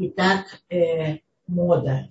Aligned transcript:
Итак, 0.00 0.46
э, 0.70 1.16
мода. 1.48 2.08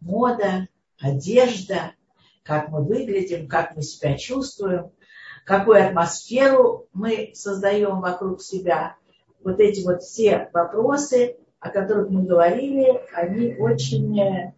Мода, 0.00 0.68
одежда, 1.00 1.94
как 2.42 2.68
мы 2.68 2.84
выглядим, 2.84 3.48
как 3.48 3.74
мы 3.74 3.80
себя 3.80 4.18
чувствуем, 4.18 4.90
какую 5.46 5.82
атмосферу 5.82 6.88
мы 6.92 7.30
создаем 7.32 8.02
вокруг 8.02 8.42
себя. 8.42 8.96
Вот 9.42 9.60
эти 9.60 9.82
вот 9.82 10.02
все 10.02 10.50
вопросы, 10.52 11.38
о 11.58 11.70
которых 11.70 12.10
мы 12.10 12.24
говорили, 12.24 13.00
они 13.14 13.54
очень, 13.54 14.52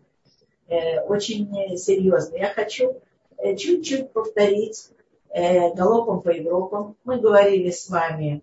э, 0.67 1.01
очень 1.03 1.79
серьезные. 1.79 2.41
Я 2.41 2.49
хочу 2.49 3.01
э, 3.39 3.55
чуть-чуть 3.55 4.13
повторить 4.13 4.91
э, 5.29 5.73
галопом 5.75 6.23
по 6.23 6.31
Европам. 6.31 6.97
Мы 7.05 7.21
говорили 7.21 7.71
с 7.71 7.89
вами 7.89 8.43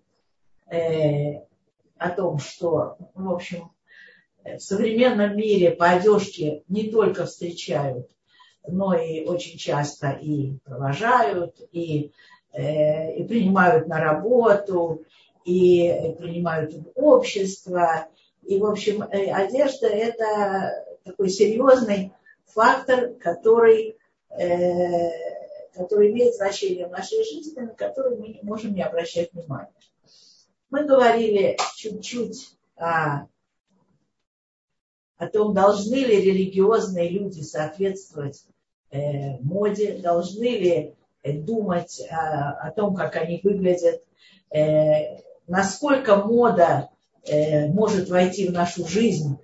о 1.98 2.08
том, 2.08 2.38
что, 2.38 2.96
в 3.14 3.30
общем, 3.30 3.70
в 4.44 4.58
современном 4.58 5.36
мире 5.36 5.70
по 5.70 5.90
одежке 5.90 6.62
не 6.68 6.90
только 6.90 7.26
встречают, 7.26 8.08
но 8.66 8.94
и 8.94 9.24
очень 9.24 9.58
часто 9.58 10.10
и 10.10 10.58
провожают, 10.64 11.56
и, 11.72 12.12
э, 12.52 13.14
и 13.16 13.24
принимают 13.24 13.88
на 13.88 14.00
работу, 14.00 15.04
и 15.44 16.14
принимают 16.18 16.72
в 16.72 16.90
общество. 16.94 18.08
И, 18.42 18.58
в 18.58 18.64
общем, 18.64 19.02
э, 19.02 19.30
одежда– 19.30 19.86
это 19.88 20.84
такой 21.04 21.28
серьезный 21.30 22.12
фактор, 22.46 23.14
который, 23.14 23.96
э, 24.30 25.10
который 25.74 26.10
имеет 26.10 26.34
значение 26.34 26.86
в 26.86 26.90
нашей 26.90 27.24
жизни, 27.24 27.58
на 27.60 27.74
который 27.74 28.16
мы 28.16 28.28
не 28.28 28.40
можем 28.42 28.74
не 28.74 28.82
обращать 28.82 29.32
внимания. 29.32 29.72
Мы 30.70 30.84
говорили 30.84 31.56
чуть-чуть 31.76 32.56
о 32.76 33.26
о 35.22 35.28
том, 35.28 35.54
должны 35.54 35.94
ли 35.94 36.20
религиозные 36.20 37.08
люди 37.08 37.42
соответствовать 37.42 38.42
э, 38.90 39.38
моде, 39.38 39.98
должны 39.98 40.48
ли 40.48 40.94
э, 41.22 41.32
думать 41.32 42.00
э, 42.00 42.12
о 42.12 42.72
том, 42.74 42.96
как 42.96 43.14
они 43.14 43.40
выглядят, 43.44 44.02
э, 44.50 45.18
насколько 45.46 46.16
мода 46.16 46.90
э, 47.24 47.68
может 47.68 48.08
войти 48.08 48.48
в 48.48 48.52
нашу 48.52 48.84
жизнь 48.84 49.38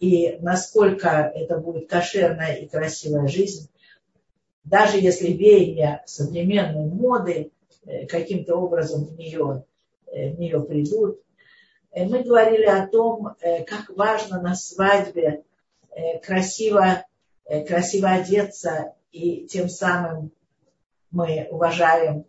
и 0.00 0.38
насколько 0.40 1.08
это 1.08 1.58
будет 1.58 1.90
кошерная 1.90 2.54
и 2.54 2.66
красивая 2.66 3.28
жизнь. 3.28 3.68
Даже 4.64 4.98
если 4.98 5.30
веяния 5.30 6.02
современной 6.06 6.86
моды 6.86 7.50
э, 7.84 8.06
каким-то 8.06 8.56
образом 8.56 9.04
в 9.04 9.18
нее, 9.18 9.64
э, 10.06 10.30
в 10.30 10.40
нее 10.40 10.58
придут, 10.62 11.20
мы 12.04 12.22
говорили 12.22 12.66
о 12.66 12.86
том, 12.86 13.34
э, 13.40 13.64
как 13.64 13.90
важно 13.96 14.40
на 14.40 14.54
свадьбе 14.54 15.42
э, 15.90 16.18
красиво, 16.20 17.04
красиво 17.66 18.10
одеться, 18.10 18.92
и 19.10 19.46
тем 19.46 19.68
самым 19.68 20.32
мы 21.10 21.48
уважаем 21.50 22.26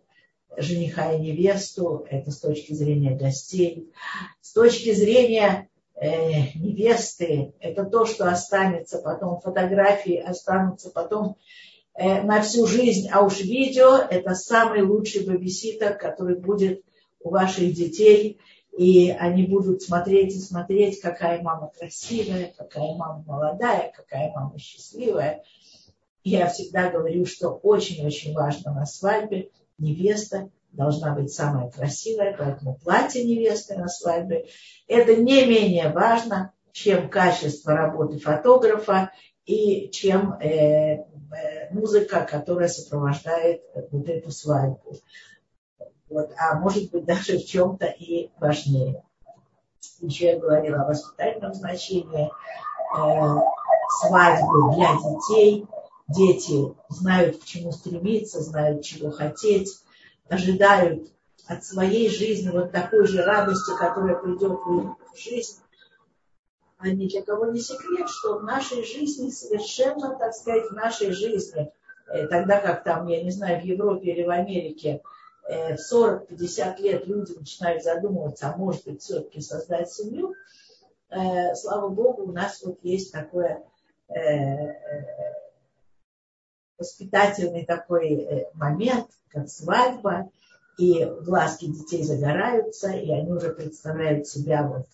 жениха 0.56 1.12
и 1.12 1.20
невесту, 1.20 2.06
это 2.10 2.30
с 2.30 2.40
точки 2.40 2.72
зрения 2.72 3.16
гостей. 3.16 3.92
С 4.40 4.52
точки 4.52 4.92
зрения 4.92 5.68
э, 5.94 6.08
невесты, 6.54 7.52
это 7.60 7.84
то, 7.84 8.06
что 8.06 8.28
останется 8.28 8.98
потом, 8.98 9.40
фотографии 9.40 10.16
останутся 10.16 10.90
потом 10.90 11.36
э, 11.94 12.22
на 12.22 12.42
всю 12.42 12.66
жизнь, 12.66 13.08
а 13.12 13.22
уж 13.22 13.40
видео– 13.40 13.96
это 14.10 14.34
самый 14.34 14.82
лучший 14.82 15.26
бабиситер, 15.26 15.96
который 15.96 16.36
будет 16.36 16.82
у 17.20 17.30
ваших 17.30 17.72
детей– 17.72 18.38
и 18.76 19.10
они 19.10 19.44
будут 19.44 19.82
смотреть 19.82 20.34
и 20.34 20.40
смотреть, 20.40 21.00
какая 21.00 21.42
мама 21.42 21.70
красивая, 21.76 22.52
какая 22.56 22.94
мама 22.94 23.24
молодая, 23.26 23.92
какая 23.94 24.30
мама 24.32 24.58
счастливая. 24.58 25.42
Я 26.22 26.48
всегда 26.48 26.90
говорю, 26.90 27.26
что 27.26 27.50
очень-очень 27.50 28.34
важно 28.34 28.72
на 28.72 28.86
свадьбе 28.86 29.50
невеста 29.78 30.50
должна 30.72 31.14
быть 31.14 31.32
самая 31.32 31.70
красивая, 31.70 32.36
поэтому 32.36 32.76
платье 32.76 33.24
невесты 33.24 33.76
на 33.76 33.88
свадьбе 33.88 34.46
это 34.86 35.16
не 35.16 35.46
менее 35.46 35.88
важно, 35.88 36.52
чем 36.72 37.08
качество 37.08 37.74
работы 37.74 38.18
фотографа 38.18 39.10
и 39.44 39.90
чем 39.90 40.34
э, 40.34 40.48
э, 40.48 41.04
музыка, 41.72 42.26
которая 42.30 42.68
сопровождает 42.68 43.62
вот 43.90 44.08
эту 44.08 44.30
свадьбу. 44.30 44.96
Вот, 46.10 46.32
а 46.36 46.56
может 46.56 46.90
быть 46.90 47.04
даже 47.04 47.38
в 47.38 47.46
чем-то 47.46 47.86
и 47.86 48.30
важнее. 48.40 49.04
Еще 50.00 50.32
я 50.32 50.38
говорила 50.38 50.82
о 50.82 50.88
воспитательном 50.88 51.54
значении 51.54 52.26
э, 52.26 53.40
свадьбы 54.00 54.74
для 54.74 54.92
детей. 54.94 55.66
Дети 56.08 56.74
знают, 56.88 57.38
к 57.38 57.44
чему 57.44 57.70
стремиться, 57.70 58.42
знают, 58.42 58.82
чего 58.82 59.12
хотеть, 59.12 59.68
ожидают 60.28 61.08
от 61.46 61.64
своей 61.64 62.10
жизни 62.10 62.50
вот 62.50 62.72
такой 62.72 63.06
же 63.06 63.22
радости, 63.22 63.70
которая 63.78 64.16
придет 64.16 64.58
в 64.66 64.78
их 64.80 65.16
жизнь. 65.16 65.60
А 66.78 66.88
ни 66.88 67.06
для 67.06 67.22
кого 67.22 67.46
не 67.46 67.60
секрет, 67.60 68.08
что 68.08 68.38
в 68.38 68.42
нашей 68.42 68.84
жизни 68.84 69.30
совершенно, 69.30 70.16
так 70.18 70.34
сказать, 70.34 70.70
в 70.70 70.74
нашей 70.74 71.12
жизни, 71.12 71.70
э, 72.08 72.26
тогда 72.26 72.58
как 72.58 72.82
там, 72.82 73.06
я 73.06 73.22
не 73.22 73.30
знаю, 73.30 73.60
в 73.60 73.64
Европе 73.64 74.10
или 74.10 74.24
в 74.24 74.30
Америке, 74.30 75.02
в 75.50 75.92
40-50 75.92 76.80
лет 76.80 77.06
люди 77.06 77.32
начинают 77.32 77.82
задумываться, 77.82 78.50
а 78.50 78.56
может 78.56 78.84
быть 78.84 79.02
все-таки 79.02 79.40
создать 79.40 79.90
семью, 79.90 80.34
э, 81.10 81.54
слава 81.54 81.88
богу, 81.88 82.22
у 82.22 82.32
нас 82.32 82.62
вот 82.62 82.78
есть 82.82 83.12
такое 83.12 83.62
э, 84.08 84.72
воспитательный 86.78 87.66
такой 87.66 88.46
момент, 88.54 89.08
как 89.28 89.48
свадьба, 89.48 90.30
и 90.78 91.04
глазки 91.04 91.66
детей 91.66 92.02
загораются, 92.02 92.90
и 92.90 93.10
они 93.10 93.30
уже 93.30 93.52
представляют 93.52 94.26
себя 94.26 94.66
вот 94.66 94.86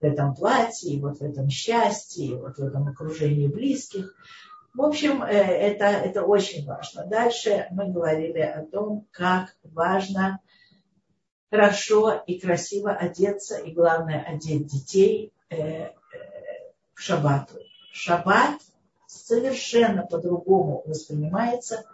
в 0.00 0.04
этом 0.04 0.34
платье, 0.34 0.90
и 0.90 1.00
вот 1.00 1.18
в 1.18 1.22
этом 1.22 1.50
счастье, 1.50 2.26
и 2.26 2.34
вот 2.34 2.56
в 2.56 2.64
этом 2.64 2.88
окружении 2.88 3.46
близких. 3.46 4.14
В 4.74 4.82
общем, 4.82 5.22
э, 5.22 5.32
это, 5.32 5.86
это 5.86 6.22
очень 6.22 6.66
важно. 6.66 7.04
Дальше 7.06 7.66
мы 7.70 7.90
говорили 7.90 8.40
о 8.40 8.64
том, 8.64 9.06
как 9.10 9.56
важно 9.64 10.40
хорошо 11.50 12.22
и 12.26 12.38
красиво 12.38 12.92
одеться, 12.92 13.58
и 13.58 13.72
главное, 13.72 14.22
одеть 14.22 14.66
детей 14.66 15.32
э, 15.50 15.56
э, 15.56 15.92
в 16.94 17.00
шаббат. 17.00 17.50
Шаббат 17.92 18.60
совершенно 19.06 20.06
по-другому 20.06 20.82
воспринимается, 20.86 21.84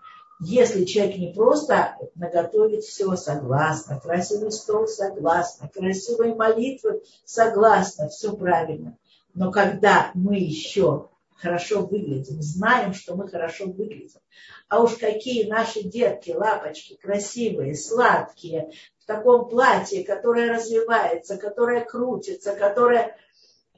если 0.40 0.84
человек 0.84 1.16
не 1.16 1.32
просто 1.32 1.96
наготовит 2.16 2.82
все 2.82 3.14
согласно, 3.16 4.00
красивый 4.00 4.50
стол 4.50 4.88
согласно, 4.88 5.68
красивые 5.68 6.34
молитвы 6.34 7.02
согласно, 7.24 8.08
все 8.08 8.36
правильно. 8.36 8.98
Но 9.32 9.52
когда 9.52 10.10
мы 10.14 10.36
еще 10.36 11.08
хорошо 11.36 11.86
выглядим, 11.86 12.40
знаем, 12.40 12.94
что 12.94 13.16
мы 13.16 13.28
хорошо 13.28 13.66
выглядим. 13.66 14.20
А 14.68 14.82
уж 14.82 14.94
какие 14.94 15.48
наши 15.48 15.82
детки, 15.82 16.30
лапочки, 16.30 16.96
красивые, 16.96 17.74
сладкие, 17.74 18.70
в 18.98 19.06
таком 19.06 19.48
платье, 19.48 20.04
которое 20.04 20.50
развивается, 20.52 21.36
которое 21.36 21.84
крутится, 21.84 22.54
которое... 22.54 23.16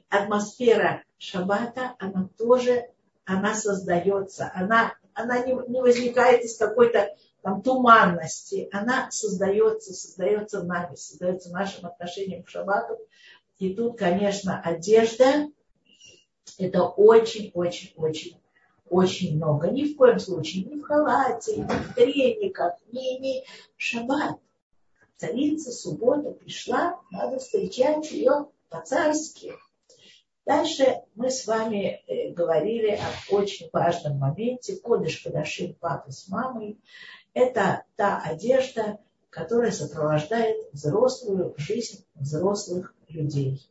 Атмосфера 0.09 1.03
шаббата, 1.17 1.95
она 1.99 2.29
тоже, 2.37 2.85
она 3.25 3.53
создается, 3.53 4.49
она, 4.55 4.93
она 5.13 5.39
не, 5.39 5.51
не 5.67 5.81
возникает 5.81 6.45
из 6.45 6.57
какой-то 6.57 7.13
там 7.41 7.61
туманности, 7.61 8.69
она 8.71 9.11
создается, 9.11 9.93
создается 9.93 10.63
нами, 10.63 10.95
создается 10.95 11.51
нашим 11.51 11.87
отношением 11.87 12.43
к 12.43 12.49
шаббату. 12.49 12.97
И 13.57 13.73
тут, 13.73 13.97
конечно, 13.97 14.61
одежда, 14.61 15.47
это 16.57 16.83
очень-очень-очень 16.83 18.37
очень 18.89 19.35
много. 19.35 19.69
Ни 19.69 19.83
в 19.83 19.97
коем 19.97 20.19
случае, 20.19 20.65
ни 20.65 20.79
в 20.79 20.83
халате, 20.83 21.57
ни 21.57 21.63
в 21.63 21.93
трениках, 21.93 22.73
ни, 22.91 23.19
ни 23.19 23.43
шаббат. 23.75 24.39
Царица, 25.17 25.71
суббота 25.71 26.31
пришла, 26.31 26.99
надо 27.11 27.39
встречать 27.39 28.11
ее 28.11 28.47
по-царски. 28.69 29.53
Дальше 30.45 31.01
мы 31.15 31.29
с 31.29 31.45
вами 31.45 32.01
э, 32.07 32.31
говорили 32.31 32.97
о 32.97 33.35
очень 33.35 33.69
важном 33.73 34.17
моменте. 34.19 34.77
Кодыш 34.77 35.21
Кадашин 35.21 35.73
папы 35.73 36.11
с 36.11 36.29
мамой. 36.29 36.79
Это 37.33 37.83
та 37.97 38.21
одежда, 38.21 38.99
которая 39.29 39.71
сопровождает 39.71 40.71
взрослую 40.71 41.53
жизнь 41.57 42.05
взрослых 42.15 42.93
людей. 43.09 43.67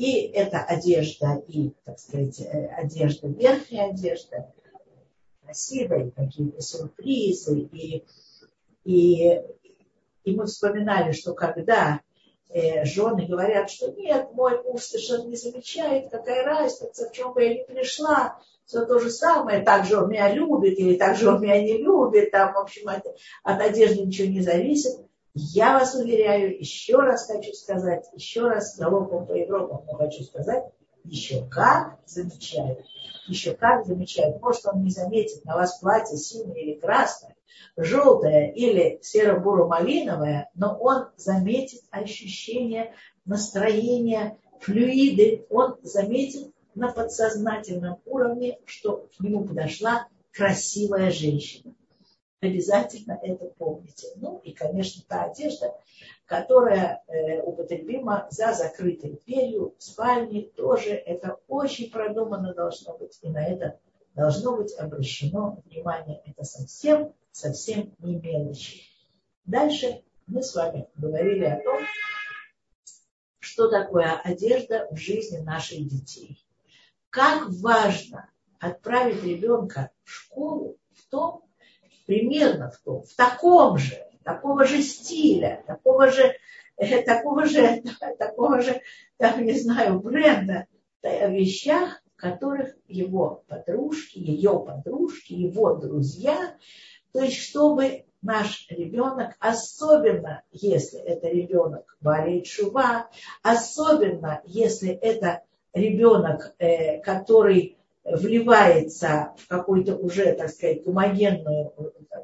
И 0.00 0.30
это 0.32 0.60
одежда, 0.62 1.42
и, 1.46 1.74
так 1.84 1.98
сказать, 1.98 2.40
э, 2.40 2.68
одежда, 2.68 3.28
верхняя 3.28 3.90
одежда, 3.90 4.50
красивая, 5.44 6.10
какие-то 6.10 6.62
сюрпризы. 6.62 7.68
И, 7.70 8.06
и, 8.84 9.42
и 10.24 10.34
мы 10.34 10.46
вспоминали, 10.46 11.12
что 11.12 11.34
когда 11.34 12.00
э, 12.48 12.86
жены 12.86 13.26
говорят, 13.26 13.68
что 13.68 13.92
нет, 13.92 14.32
мой 14.32 14.62
муж 14.62 14.84
совершенно 14.84 15.28
не 15.28 15.36
замечает, 15.36 16.08
какая 16.10 16.44
разница, 16.44 17.10
в 17.10 17.12
чем 17.12 17.34
бы 17.34 17.44
я 17.44 17.54
ни 17.56 17.64
пришла, 17.64 18.40
все 18.64 18.86
то 18.86 19.00
же 19.00 19.10
самое, 19.10 19.60
так 19.60 19.84
же 19.84 19.98
он 19.98 20.08
меня 20.08 20.32
любит 20.32 20.78
или 20.78 20.96
так 20.96 21.14
же 21.14 21.28
он 21.28 21.42
меня 21.42 21.60
не 21.60 21.76
любит, 21.76 22.30
там, 22.30 22.54
в 22.54 22.56
общем, 22.56 22.88
от, 22.88 23.04
от 23.42 23.60
одежды 23.60 24.06
ничего 24.06 24.28
не 24.28 24.40
зависит. 24.40 24.98
Я 25.34 25.78
вас 25.78 25.94
уверяю, 25.94 26.58
еще 26.58 26.96
раз 26.96 27.26
хочу 27.26 27.52
сказать, 27.52 28.04
еще 28.14 28.48
раз 28.48 28.76
галопом 28.76 29.26
по 29.26 29.32
Европам 29.32 29.86
хочу 29.96 30.24
сказать, 30.24 30.64
еще 31.04 31.46
как 31.46 31.98
замечают. 32.06 32.80
Еще 33.28 33.54
как 33.54 33.86
замечают. 33.86 34.40
Может, 34.42 34.66
он 34.66 34.82
не 34.82 34.90
заметит 34.90 35.44
на 35.44 35.54
вас 35.54 35.78
платье 35.78 36.16
синее 36.16 36.64
или 36.64 36.80
красное, 36.80 37.36
желтое 37.76 38.52
или 38.52 38.98
серо-буро-малиновое, 39.02 40.50
но 40.54 40.76
он 40.76 41.08
заметит 41.16 41.82
ощущение 41.90 42.92
настроения, 43.24 44.36
флюиды. 44.60 45.46
Он 45.48 45.76
заметит 45.82 46.52
на 46.74 46.92
подсознательном 46.92 47.98
уровне, 48.04 48.58
что 48.64 49.08
к 49.16 49.20
нему 49.20 49.44
подошла 49.44 50.08
красивая 50.32 51.10
женщина. 51.10 51.74
Обязательно 52.40 53.18
это 53.22 53.46
помните. 53.58 54.08
Ну 54.16 54.38
и, 54.38 54.52
конечно, 54.52 55.02
та 55.06 55.24
одежда, 55.24 55.74
которая 56.24 57.02
э, 57.06 57.42
употребима 57.42 58.28
за 58.30 58.54
закрытой 58.54 59.20
дверью 59.26 59.74
в 59.78 59.82
спальне, 59.82 60.44
тоже 60.56 60.90
это 60.90 61.38
очень 61.48 61.90
продуманно 61.90 62.54
должно 62.54 62.96
быть. 62.96 63.18
И 63.20 63.28
на 63.28 63.46
это 63.46 63.78
должно 64.14 64.56
быть 64.56 64.72
обращено 64.78 65.62
внимание. 65.66 66.22
Это 66.24 66.44
совсем, 66.44 67.12
совсем 67.30 67.94
не 67.98 68.14
мелочи. 68.16 68.84
Дальше 69.44 70.02
мы 70.26 70.42
с 70.42 70.54
вами 70.54 70.88
говорили 70.94 71.44
о 71.44 71.62
том, 71.62 71.82
что 73.40 73.68
такое 73.68 74.18
одежда 74.24 74.88
в 74.90 74.96
жизни 74.96 75.38
наших 75.38 75.86
детей. 75.86 76.42
Как 77.10 77.50
важно 77.50 78.30
отправить 78.60 79.22
ребенка 79.24 79.90
в 80.04 80.10
школу 80.10 80.78
в 80.94 81.06
том, 81.10 81.49
примерно 82.10 82.72
в 82.72 82.78
том, 82.78 83.04
в 83.04 83.14
таком 83.14 83.78
же, 83.78 84.04
такого 84.24 84.64
же 84.64 84.82
стиля, 84.82 85.62
такого 85.64 86.10
же, 86.10 86.34
э, 86.76 87.02
такого 87.02 87.46
же, 87.46 87.84
такого 88.18 88.60
же, 88.60 88.80
там, 89.16 89.44
не 89.44 89.52
знаю, 89.52 90.00
бренда, 90.00 90.66
о 91.02 91.28
вещах, 91.28 92.02
в 92.12 92.20
которых 92.20 92.74
его 92.88 93.44
подружки, 93.46 94.18
ее 94.18 94.58
подружки, 94.58 95.34
его 95.34 95.76
друзья, 95.76 96.56
то 97.12 97.22
есть 97.22 97.36
чтобы 97.36 98.06
наш 98.22 98.66
ребенок, 98.70 99.36
особенно 99.38 100.42
если 100.50 100.98
это 100.98 101.28
ребенок 101.28 101.96
болеет 102.00 102.48
шува, 102.48 103.08
особенно 103.44 104.42
если 104.44 104.90
это 104.90 105.44
ребенок, 105.72 106.56
э, 106.58 107.00
который 107.02 107.78
вливается 108.04 109.34
в 109.36 109.46
какую-то 109.48 109.96
уже, 109.96 110.32
так 110.32 110.50
сказать, 110.50 110.84
гомогенную 110.84 111.72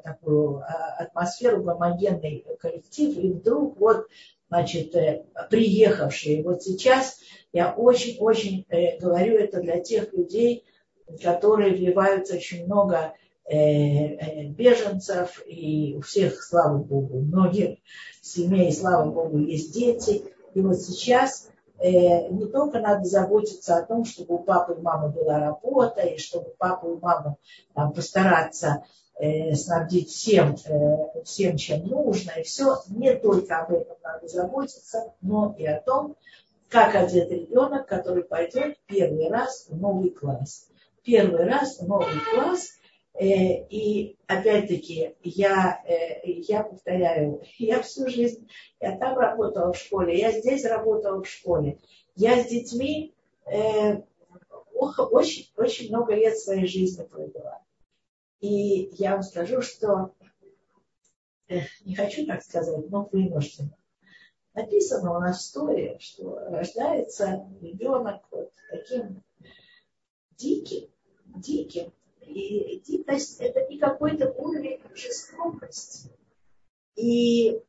такую 0.03 0.59
а, 0.59 0.95
атмосферу, 0.99 1.63
гомогенный 1.63 2.45
коллектив, 2.59 3.17
и 3.17 3.31
вдруг 3.31 3.79
вот, 3.79 4.07
значит, 4.49 4.95
э, 4.95 5.25
приехавшие. 5.49 6.43
Вот 6.43 6.63
сейчас 6.63 7.19
я 7.53 7.73
очень-очень 7.73 8.65
э, 8.69 8.97
говорю 8.99 9.37
это 9.37 9.61
для 9.61 9.79
тех 9.79 10.13
людей, 10.13 10.63
которые 11.21 11.73
вливаются 11.73 12.35
очень 12.35 12.65
много 12.65 13.13
э, 13.45 14.45
беженцев, 14.47 15.43
и 15.45 15.95
у 15.97 16.01
всех, 16.01 16.41
слава 16.41 16.77
Богу, 16.77 17.19
многих 17.19 17.77
семей, 18.21 18.71
слава 18.71 19.09
Богу, 19.11 19.37
есть 19.39 19.73
дети. 19.73 20.23
И 20.53 20.61
вот 20.61 20.81
сейчас 20.81 21.49
Э, 21.49 21.56
не 21.79 22.45
только 22.47 22.79
надо 22.79 23.05
заботиться 23.05 23.77
о 23.77 23.83
том, 23.83 24.05
чтобы 24.05 24.35
у 24.35 24.39
папы 24.39 24.73
и 24.73 24.81
мамы 24.81 25.09
была 25.09 25.39
работа, 25.39 26.01
и 26.01 26.17
чтобы 26.17 26.53
папу 26.57 26.93
и 26.93 26.99
маму 26.99 27.37
там, 27.73 27.93
постараться 27.93 28.83
э, 29.19 29.53
снабдить 29.55 30.09
всем, 30.09 30.55
э, 30.65 31.23
всем, 31.23 31.57
чем 31.57 31.87
нужно, 31.87 32.31
и 32.31 32.43
все. 32.43 32.77
Не 32.89 33.15
только 33.15 33.59
об 33.59 33.71
этом 33.71 33.97
надо 34.03 34.27
заботиться, 34.27 35.13
но 35.21 35.55
и 35.57 35.65
о 35.65 35.79
том, 35.81 36.15
как 36.69 36.95
одет 36.95 37.31
ребенок, 37.31 37.87
который 37.87 38.23
пойдет 38.23 38.77
первый 38.87 39.29
раз 39.29 39.67
в 39.69 39.77
новый 39.77 40.09
класс. 40.09 40.67
Первый 41.03 41.45
раз 41.45 41.79
в 41.79 41.87
новый 41.87 42.19
класс– 42.33 42.71
Э, 42.77 42.86
и 43.19 44.17
опять-таки, 44.27 45.15
я, 45.23 45.83
э, 45.87 46.21
я 46.23 46.63
повторяю, 46.63 47.41
я 47.57 47.81
всю 47.81 48.07
жизнь, 48.09 48.47
я 48.79 48.97
там 48.97 49.17
работала 49.17 49.73
в 49.73 49.77
школе, 49.77 50.17
я 50.17 50.31
здесь 50.31 50.65
работала 50.65 51.23
в 51.23 51.27
школе. 51.27 51.79
Я 52.15 52.43
с 52.43 52.47
детьми 52.47 53.15
э, 53.45 54.01
очень, 54.73 55.51
очень 55.57 55.89
много 55.89 56.13
лет 56.13 56.37
своей 56.37 56.67
жизни 56.67 57.03
провела. 57.03 57.61
И 58.39 58.89
я 58.93 59.13
вам 59.13 59.23
скажу, 59.23 59.61
что 59.61 60.13
не 61.85 61.95
хочу 61.95 62.25
так 62.25 62.43
сказать, 62.43 62.89
но 62.89 63.09
вынуждена. 63.11 63.75
Написано 64.53 65.15
у 65.15 65.19
нас 65.19 65.37
в 65.37 65.41
истории, 65.41 65.97
что 65.99 66.39
рождается 66.49 67.47
ребенок 67.61 68.25
вот 68.31 68.51
таким 68.71 69.23
диким, 70.31 70.89
диким, 71.35 71.93
и 72.27 72.79
дикость– 72.79 73.37
это 73.39 73.65
не 73.67 73.77
какой-то 73.77 74.31
уровень 74.31 74.79
жестокости. 74.93 76.09
И, 76.95 77.59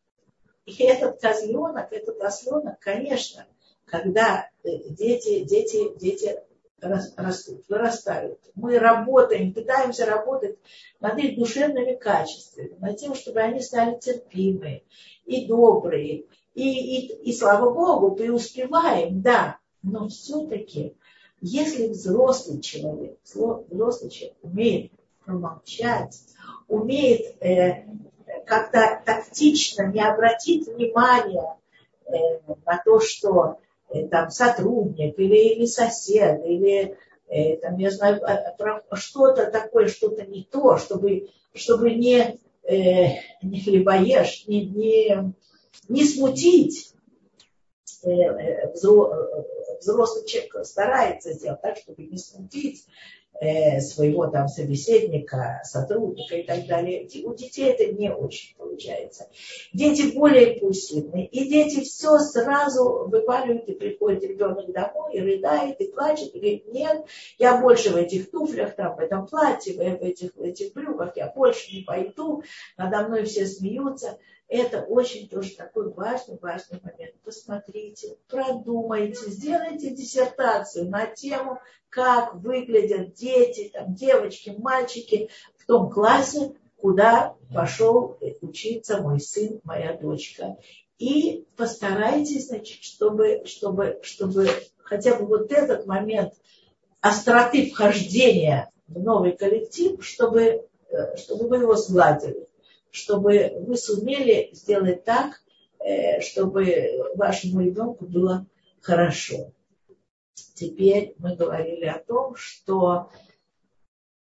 и 0.67 0.83
этот 0.83 1.21
козленок, 1.21 1.93
этот 1.93 2.21
осленок, 2.21 2.79
конечно, 2.81 3.47
когда 3.85 4.49
э, 4.65 4.69
дети, 4.91 5.45
дети, 5.45 5.97
дети 5.99 6.37
растут, 6.81 7.65
вырастают. 7.69 8.39
Мы 8.55 8.79
работаем, 8.79 9.53
пытаемся 9.53 10.07
работать 10.07 10.59
над 11.01 11.19
их 11.19 11.37
душевными 11.37 11.95
качествами, 11.95 12.77
над 12.79 12.97
тем, 12.99 13.15
чтобы 13.15 13.41
они 13.41 13.61
стали 13.61 13.99
терпимые 13.99 14.85
и 15.25 15.47
добрые. 15.47 16.27
И, 16.55 16.63
и, 16.63 17.31
и 17.31 17.33
слава 17.33 17.73
Богу, 17.73 18.15
преуспеваем, 18.15 19.21
да, 19.21 19.59
но 19.83 20.09
все-таки 20.09 20.97
если 21.41 21.89
взрослый 21.89 22.61
человек, 22.61 23.19
взрослый 23.25 24.11
человек 24.11 24.37
умеет 24.43 24.93
промолчать, 25.25 26.21
умеет 26.69 27.43
э, 27.43 27.85
как-то 28.47 29.01
тактично 29.05 29.87
не 29.93 30.01
обратить 30.01 30.67
внимания 30.67 31.57
э, 32.07 32.13
на 32.67 32.83
то, 32.85 33.01
что 33.01 33.59
э, 33.91 34.07
там 34.09 34.31
сотрудник 34.31 35.19
или, 35.19 35.55
или 35.55 35.67
сосед, 35.67 36.45
или 36.45 36.97
э, 37.29 37.57
там, 37.59 37.77
я 37.79 37.91
знаю, 37.91 38.21
что-то 38.95 39.51
такое, 39.51 39.89
что-то 39.89 40.27
не 40.27 40.45
то, 40.45 40.77
чтобы, 40.79 41.31
чтобы 41.55 41.95
не, 41.95 42.39
э, 42.65 43.21
не 43.43 43.61
хлебоешь, 43.61 44.47
не, 44.49 44.67
не, 44.67 45.35
не 45.89 46.05
смутить 46.05 46.93
э, 48.03 48.11
э, 48.11 48.73
взрослый 49.81 50.27
человек 50.27 50.65
старается 50.65 51.33
сделать 51.33 51.63
так, 51.63 51.77
чтобы 51.77 52.05
не 52.05 52.19
смутить 52.19 52.87
э, 53.41 53.81
своего 53.81 54.27
там 54.27 54.49
собеседника, 54.49 55.61
сотрудника 55.65 56.37
и 56.37 56.43
так 56.43 56.67
далее. 56.67 57.09
У 57.25 57.35
детей 57.35 57.71
это 57.71 57.87
не 57.93 58.13
очень 58.13 58.57
получается. 58.57 59.29
Дети 59.73 60.15
более 60.15 60.55
импульсивны. 60.55 61.25
И 61.27 61.49
дети 61.49 61.85
все 61.85 62.19
сразу 62.19 63.07
выпаливают, 63.09 63.69
и 63.69 63.75
приходит 63.75 64.25
ребенок 64.25 64.71
домой, 64.73 65.15
и 65.15 65.21
рыдает, 65.21 65.81
и 65.81 65.91
плачет, 65.91 66.35
и 66.35 66.39
говорит, 66.39 66.73
нет, 66.73 67.05
я 67.39 67.61
больше 67.61 67.91
в 67.91 67.97
этих 67.97 68.31
туфлях, 68.31 68.75
там, 68.77 68.97
в 68.97 69.01
этом 69.01 69.27
платье, 69.27 69.75
в 69.75 69.81
этих, 69.81 70.35
в 70.35 70.43
этих 70.43 70.73
брюках, 70.73 71.17
я 71.17 71.31
больше 71.35 71.75
не 71.75 71.83
пойду, 71.83 72.43
надо 72.77 73.09
мной 73.09 73.25
все 73.25 73.47
смеются. 73.47 74.19
Это 74.49 74.81
очень 74.83 75.29
тоже 75.29 75.51
такой 75.51 75.93
важный, 75.93 76.39
важный 76.41 76.81
момент. 76.83 77.15
Посмотрите, 77.23 78.17
продумайте, 78.29 79.31
сделайте 79.31 79.91
диссертацию 79.91 80.89
на 80.89 81.05
тему, 81.05 81.61
как 81.91 82.35
выглядят 82.35 83.13
дети, 83.13 83.71
там, 83.73 83.95
девочки, 83.95 84.55
мальчики 84.59 85.29
в 85.59 85.67
том 85.67 85.91
классе, 85.91 86.55
куда 86.79 87.37
пошел 87.55 88.17
учиться 88.41 89.03
мой 89.03 89.21
сын, 89.21 89.61
моя 89.65 89.93
дочка. 89.93 90.57
И 90.99 91.47
постарайтесь, 91.57 92.49
значит, 92.49 92.83
чтобы, 92.83 93.43
чтобы, 93.45 94.01
чтобы 94.03 94.49
хотя 94.79 95.15
бы 95.15 95.27
вот 95.27 95.53
этот 95.53 95.87
момент 95.87 96.33
остроты 97.03 97.71
вхождения 97.71 98.71
в 98.87 98.99
новый 98.99 99.37
коллектив, 99.37 100.03
чтобы, 100.03 100.67
э, 100.89 101.17
чтобы 101.17 101.49
вы 101.49 101.59
его 101.59 101.77
сгладили 101.77 102.48
чтобы 102.99 103.53
вы 103.67 103.77
сумели 103.77 104.51
сделать 104.53 105.05
так, 105.05 105.41
э, 105.79 106.21
чтобы 106.21 107.13
вашему 107.15 107.61
ребенку 107.61 108.07
было 108.07 108.47
хорошо. 108.81 109.53
Теперь 110.55 111.15
мы 111.19 111.37
говорили 111.37 111.87
о 111.87 112.01
том, 112.01 112.35
что, 112.35 113.11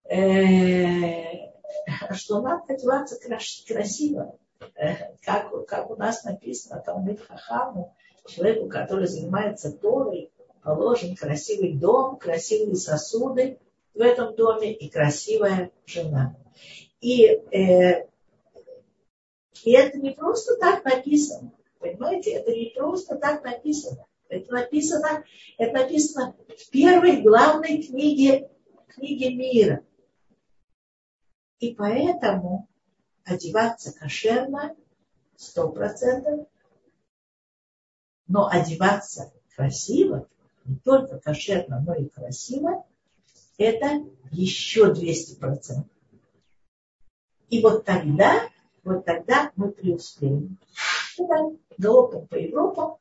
э, 0.09 1.49
что 2.11 2.41
надо 2.41 2.73
одеваться 2.73 3.19
красиво, 3.67 4.37
э, 4.75 5.15
как, 5.23 5.65
как 5.67 5.89
у 5.89 5.95
нас 5.95 6.23
написано, 6.23 6.81
там 6.85 7.05
Хахаму, 7.17 7.93
человеку, 8.27 8.69
который 8.69 9.07
занимается 9.07 9.71
Торой, 9.71 10.31
положен 10.63 11.15
красивый 11.15 11.73
дом, 11.73 12.17
красивые 12.17 12.77
сосуды 12.77 13.59
в 13.93 13.99
этом 13.99 14.35
доме 14.35 14.73
и 14.73 14.89
красивая 14.89 15.71
жена. 15.85 16.37
И, 17.01 17.25
э, 17.25 18.07
и 19.63 19.71
это 19.71 19.97
не 19.97 20.11
просто 20.11 20.55
так 20.57 20.83
написано. 20.85 21.51
Понимаете, 21.79 22.31
это 22.31 22.51
не 22.51 22.71
просто 22.75 23.15
так 23.15 23.43
написано. 23.43 24.05
Это 24.29 24.51
написано, 24.51 25.23
это 25.57 25.73
написано 25.73 26.35
в 26.57 26.69
первой 26.69 27.21
главной 27.21 27.83
книге, 27.83 28.49
книге 28.87 29.35
мира. 29.35 29.85
И 31.59 31.73
поэтому 31.75 32.67
одеваться 33.23 33.93
кошерно 33.93 34.75
сто 35.35 35.69
процентов, 35.71 36.47
но 38.27 38.47
одеваться 38.49 39.33
красиво, 39.55 40.27
не 40.65 40.77
только 40.77 41.19
кошерно, 41.19 41.83
но 41.85 41.93
и 41.95 42.07
красиво, 42.07 42.85
это 43.57 44.03
еще 44.31 44.93
200 44.93 45.35
процентов. 45.35 45.91
И 47.49 47.61
вот 47.61 47.85
тогда, 47.85 48.49
вот 48.83 49.05
тогда 49.05 49.51
мы 49.55 49.71
преуспеем. 49.71 50.57
Это 51.17 51.51
галопом 51.77 52.27
по 52.27 52.35
Европам, 52.35 52.97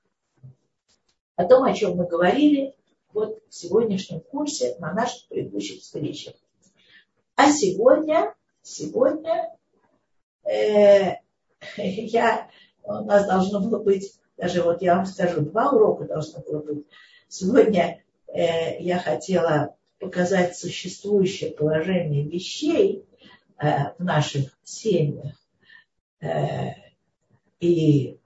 о 1.36 1.44
том, 1.44 1.64
о 1.64 1.74
чем 1.74 1.96
мы 1.96 2.06
говорили 2.06 2.74
вот 3.12 3.42
в 3.48 3.54
сегодняшнем 3.54 4.20
курсе 4.20 4.76
на 4.78 4.92
наших 4.92 5.28
предыдущих 5.28 5.80
встречах. 5.80 6.34
А 7.34 7.50
сегодня, 7.50 8.34
сегодня 8.62 9.50
э, 10.44 11.16
я, 11.76 12.48
у 12.84 12.92
нас 13.04 13.26
должно 13.26 13.60
было 13.60 13.78
быть, 13.78 14.14
даже 14.36 14.62
вот 14.62 14.82
я 14.82 14.96
вам 14.96 15.06
скажу, 15.06 15.40
два 15.42 15.70
урока 15.70 16.04
должно 16.04 16.40
было 16.40 16.62
быть. 16.62 16.86
Сегодня 17.28 18.02
э, 18.28 18.80
я 18.80 18.98
хотела 18.98 19.74
показать 19.98 20.56
существующее 20.56 21.52
положение 21.52 22.24
вещей 22.24 23.04
э, 23.58 23.94
в 23.98 24.04
наших 24.04 24.56
семьях. 24.64 25.41
Э, 26.22 26.74
и 27.58 28.16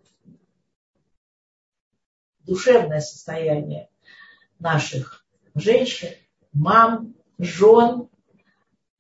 душевное 2.45 3.01
состояние 3.01 3.89
наших 4.59 5.25
женщин, 5.55 6.11
мам, 6.53 7.15
жен, 7.39 8.11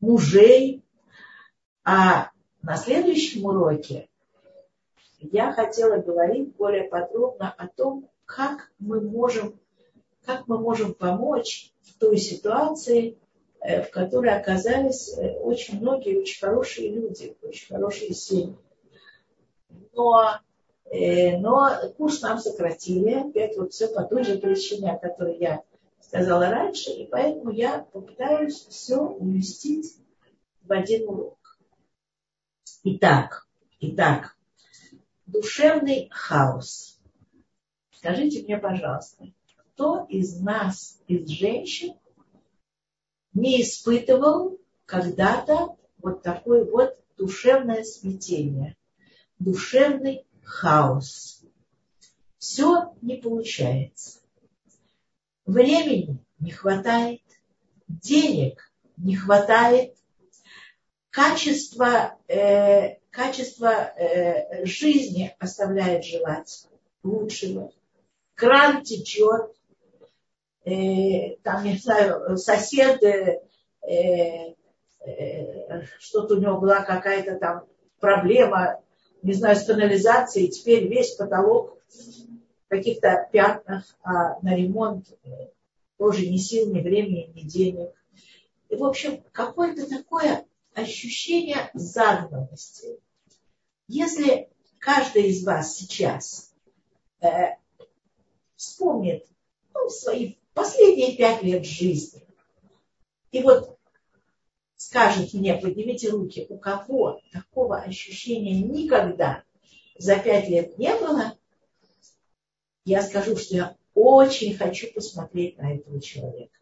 мужей. 0.00 0.82
А 1.84 2.30
на 2.62 2.76
следующем 2.76 3.44
уроке 3.44 4.08
я 5.20 5.52
хотела 5.52 5.98
говорить 5.98 6.56
более 6.56 6.84
подробно 6.84 7.52
о 7.52 7.68
том, 7.68 8.08
как 8.24 8.72
мы 8.78 9.02
можем, 9.02 9.60
как 10.24 10.48
мы 10.48 10.58
можем 10.58 10.94
помочь 10.94 11.70
в 11.82 11.98
той 11.98 12.16
ситуации, 12.16 13.18
э, 13.60 13.82
в 13.82 13.90
которой 13.90 14.34
оказались 14.34 15.16
э, 15.18 15.38
очень 15.38 15.80
многие 15.80 16.18
очень 16.18 16.40
хорошие 16.40 16.90
люди, 16.90 17.36
очень 17.42 17.68
хорошие 17.68 18.14
семьи. 18.14 18.56
Но 19.96 20.40
Э, 20.90 21.36
но 21.38 21.92
курс 21.96 22.22
нам 22.22 22.38
сократили, 22.38 23.28
опять 23.28 23.56
вот 23.56 23.72
все 23.72 23.88
по 23.88 24.04
той 24.04 24.22
же 24.22 24.38
причине, 24.38 24.92
о 24.92 24.98
которой 24.98 25.36
я 25.38 25.62
сказала 26.00 26.48
раньше, 26.48 26.90
и 26.90 27.06
поэтому 27.06 27.50
я 27.50 27.80
попытаюсь 27.92 28.66
все 28.68 28.96
уместить 28.98 29.96
в 30.62 30.72
один 30.72 31.08
урок. 31.08 31.58
Итак, 32.84 33.48
итак, 33.80 34.36
душевный 35.26 36.08
хаос. 36.12 37.00
Скажите 37.90 38.44
мне, 38.44 38.56
пожалуйста, 38.56 39.26
кто 39.56 40.06
из 40.08 40.40
нас, 40.40 41.00
из 41.08 41.28
женщин, 41.28 41.94
не 43.34 43.60
испытывал 43.60 44.60
когда-то 44.84 45.76
вот 45.98 46.22
такое 46.22 46.64
вот 46.64 46.96
душевное 47.16 47.82
смятение, 47.82 48.75
душевный 49.38 50.26
хаос. 50.42 51.42
Все 52.38 52.94
не 53.02 53.16
получается. 53.16 54.20
Времени 55.44 56.18
не 56.38 56.50
хватает, 56.50 57.22
денег 57.88 58.72
не 58.96 59.16
хватает, 59.16 59.96
качество, 61.10 62.18
э, 62.28 62.96
качество 63.10 63.68
э, 63.68 64.64
жизни 64.64 65.34
оставляет 65.38 66.04
желать 66.04 66.68
лучшего. 67.02 67.72
Кран 68.34 68.82
течет, 68.82 69.54
э, 70.64 71.36
там, 71.42 71.64
не 71.64 71.78
знаю, 71.78 72.36
соседы, 72.36 73.40
э, 73.82 74.54
э, 75.00 75.82
что-то 75.98 76.34
у 76.34 76.40
него 76.40 76.60
была 76.60 76.82
какая-то 76.82 77.36
там 77.36 77.64
проблема 77.98 78.80
не 79.22 79.32
знаю, 79.32 79.56
с 79.56 79.64
канализацией, 79.64 80.48
теперь 80.48 80.86
весь 80.88 81.14
потолок 81.14 81.78
в 81.88 82.68
каких-то 82.68 83.28
пятнах, 83.32 83.84
а 84.02 84.40
на 84.42 84.54
ремонт 84.54 85.06
э, 85.24 85.48
тоже 85.98 86.26
ни 86.26 86.36
сил, 86.36 86.72
ни 86.72 86.80
времени, 86.80 87.32
ни 87.34 87.42
денег. 87.42 87.90
И, 88.68 88.76
в 88.76 88.84
общем, 88.84 89.22
какое-то 89.32 89.88
такое 89.88 90.44
ощущение 90.74 91.70
загнанности. 91.74 93.00
Если 93.88 94.48
каждый 94.78 95.28
из 95.28 95.44
вас 95.44 95.76
сейчас 95.76 96.52
э, 97.20 97.54
вспомнит 98.56 99.26
ну, 99.74 99.88
свои 99.88 100.34
последние 100.54 101.16
пять 101.16 101.42
лет 101.42 101.64
жизни, 101.64 102.22
и 103.30 103.42
вот 103.42 103.78
скажет 104.76 105.34
мне, 105.34 105.54
поднимите 105.54 106.10
руки, 106.10 106.46
у 106.48 106.58
кого 106.58 107.20
такого 107.32 107.78
ощущения 107.78 108.60
никогда 108.60 109.42
за 109.98 110.16
пять 110.16 110.48
лет 110.48 110.78
не 110.78 110.94
было, 110.94 111.36
я 112.84 113.02
скажу, 113.02 113.36
что 113.36 113.54
я 113.54 113.76
очень 113.94 114.54
хочу 114.54 114.92
посмотреть 114.92 115.58
на 115.58 115.74
этого 115.74 116.00
человека. 116.00 116.52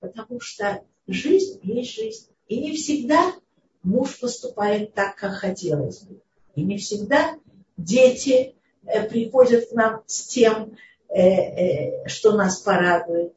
Потому 0.00 0.40
что 0.40 0.82
жизнь 1.06 1.60
есть 1.62 1.94
жизнь. 1.94 2.28
И 2.46 2.60
не 2.60 2.74
всегда 2.74 3.34
муж 3.82 4.18
поступает 4.18 4.94
так, 4.94 5.16
как 5.16 5.32
хотелось 5.34 6.00
бы. 6.02 6.20
И 6.54 6.62
не 6.62 6.78
всегда 6.78 7.38
дети 7.76 8.54
э, 8.84 9.08
приходят 9.08 9.68
к 9.68 9.72
нам 9.72 10.02
с 10.06 10.26
тем, 10.26 10.76
э, 11.08 11.20
э, 11.20 12.08
что 12.08 12.32
нас 12.32 12.60
порадует. 12.60 13.34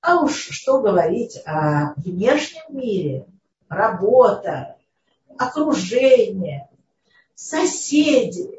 А 0.00 0.22
уж 0.22 0.48
что 0.50 0.80
говорить 0.80 1.38
о 1.44 1.92
внешнем 1.96 2.62
мире, 2.70 3.26
работа, 3.68 4.76
окружение, 5.36 6.68
соседи. 7.34 8.50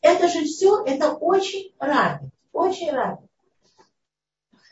Это 0.00 0.28
же 0.28 0.44
все, 0.44 0.84
это 0.84 1.12
очень 1.12 1.72
ранит, 1.78 2.32
очень 2.52 2.90
ранит. 2.90 3.20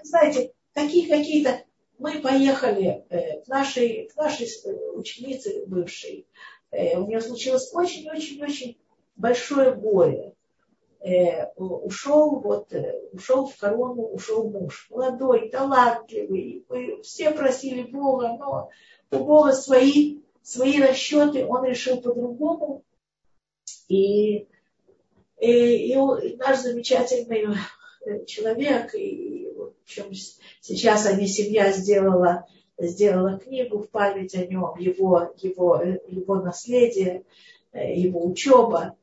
Знаете, 0.02 0.52
такие 0.72 1.08
какие-то... 1.08 1.64
Мы 1.98 2.20
поехали 2.20 3.06
э, 3.08 3.40
к 3.40 3.48
нашей, 3.48 4.08
к 4.08 4.16
нашей 4.16 4.48
ученице 4.94 5.64
бывшей. 5.66 6.26
Э, 6.70 6.98
у 6.98 7.06
нее 7.06 7.22
случилось 7.22 7.72
очень-очень-очень 7.72 8.76
большое 9.16 9.74
горе 9.74 10.35
э, 11.00 11.46
ушел, 11.56 12.40
вот, 12.40 12.72
э, 12.72 13.00
ушел 13.12 13.46
в 13.46 13.56
корону, 13.56 14.02
ушел 14.02 14.50
муж. 14.50 14.86
Молодой, 14.90 15.48
талантливый. 15.50 16.64
Мы 16.68 17.02
все 17.02 17.30
просили 17.30 17.82
Бога, 17.82 18.36
но 18.38 18.70
у 19.10 19.24
Бога 19.24 19.52
свои, 19.52 20.20
свои 20.42 20.80
расчеты, 20.80 21.46
он 21.46 21.64
решил 21.64 22.00
по-другому. 22.00 22.82
И, 23.88 24.46
и, 25.40 25.92
и 25.92 26.36
наш 26.36 26.58
замечательный 26.58 27.56
э, 28.04 28.24
человек, 28.24 28.94
и 28.94 29.52
в 29.56 29.72
общем, 29.82 30.12
сейчас 30.60 31.06
они, 31.06 31.28
семья 31.28 31.72
сделала, 31.72 32.46
сделала 32.78 33.38
книгу 33.38 33.78
в 33.78 33.90
память 33.90 34.34
о 34.34 34.44
нем, 34.44 34.76
его, 34.78 35.32
его, 35.38 35.80
его 36.08 36.34
наследие, 36.36 37.22
его 37.72 38.26
учеба. 38.26 38.96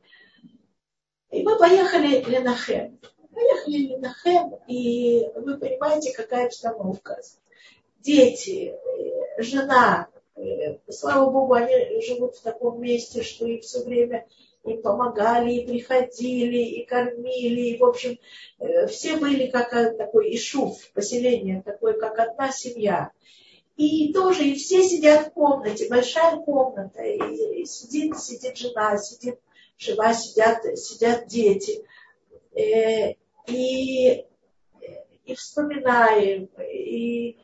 И 1.34 1.42
мы 1.42 1.58
поехали 1.58 2.22
в 2.22 2.30
Ленахем. 2.30 3.00
Поехали 3.34 3.88
в 3.88 3.90
Ленахем, 3.90 4.54
и 4.68 5.28
вы 5.36 5.58
понимаете, 5.58 6.13
какая 6.13 6.46
обстановка. 6.46 7.20
Дети, 8.02 8.72
э, 8.75 9.42
жена, 9.42 10.10
э, 10.36 10.78
слава 10.92 11.32
Богу, 11.32 11.54
они 11.54 12.02
живут 12.02 12.36
в 12.36 12.44
таком 12.44 12.80
месте, 12.80 13.24
что 13.24 13.48
им 13.48 13.62
все 13.62 13.84
время 13.84 14.28
им 14.63 14.84
помогали, 14.84 15.54
и 15.54 15.66
приходили, 15.66 16.60
и 16.60 16.86
кормили, 16.86 17.62
и, 17.62 17.78
в 17.80 17.84
общем, 17.84 18.20
э, 18.60 18.86
все 18.86 19.18
были 19.18 19.48
как 19.48 19.72
такой 19.98 20.36
ишуф, 20.36 20.92
поселение, 20.94 21.63
такое, 21.63 21.94
как 21.94 22.20
одна 22.20 22.52
семья. 22.52 23.10
И 23.75 24.13
тоже, 24.13 24.44
и 24.44 24.54
все 24.54 24.84
сидят 24.84 25.30
в 25.30 25.32
комнате, 25.32 25.90
большая 25.90 26.38
комната, 26.38 27.02
и, 27.02 27.62
и 27.62 27.66
сидит, 27.66 28.20
сидит 28.20 28.56
жена, 28.56 28.98
сидит 28.98 29.40
жива, 29.84 30.13
сидят, 30.13 30.63
сидят 30.78 31.28
дети. 31.28 31.84
э, 32.56 33.16
и, 33.48 34.25
и 35.25 35.36
вспоминаем, 35.36 36.50
и, 36.60 37.38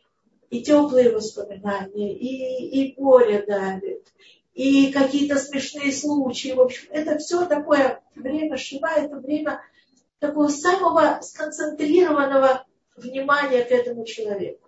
и 0.50 0.64
теплые 0.64 1.12
воспоминания, 1.12 2.16
и, 2.16 2.82
и 2.82 2.94
горе 2.94 3.44
давит, 3.46 4.12
и 4.54 4.92
какие-то 4.92 5.38
смешные 5.38 5.92
случаи. 5.92 6.54
В 6.54 6.62
общем, 6.62 6.88
это 6.92 7.18
все 7.18 7.46
такое 7.46 8.02
время 8.16 8.58
Шива, 8.58 8.92
это 8.96 9.18
время 9.18 9.62
такого 10.20 10.50
самого 10.50 11.22
сконцентрированного 11.22 12.66
внимания 12.96 13.64
к 13.64 13.72
этому 13.72 14.06
человеку. 14.06 14.68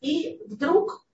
И 0.00 0.40
вдруг 0.46 1.06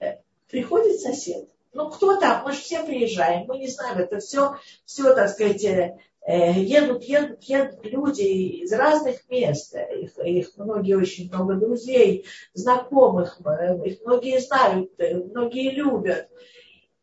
э, 0.00 0.16
приходит 0.48 0.98
сосед. 0.98 1.48
Ну, 1.74 1.90
кто 1.90 2.16
там? 2.16 2.44
Мы 2.44 2.52
же 2.52 2.60
все 2.60 2.84
приезжаем, 2.84 3.46
мы 3.46 3.58
не 3.58 3.68
знаем, 3.68 3.98
это 3.98 4.20
все, 4.20 4.56
все, 4.84 5.12
так 5.14 5.28
сказать, 5.30 5.64
э, 5.64 5.98
э, 6.26 6.52
едут, 6.52 7.02
едут, 7.02 7.42
едут 7.42 7.84
люди 7.84 8.22
из 8.22 8.72
разных 8.72 9.28
мест. 9.28 9.74
Их, 9.74 10.16
их 10.18 10.56
многие, 10.56 10.96
очень 10.96 11.28
много 11.28 11.54
друзей, 11.54 12.26
знакомых, 12.54 13.40
их 13.84 14.00
многие 14.04 14.40
знают, 14.40 14.92
многие 14.98 15.70
любят. 15.70 16.28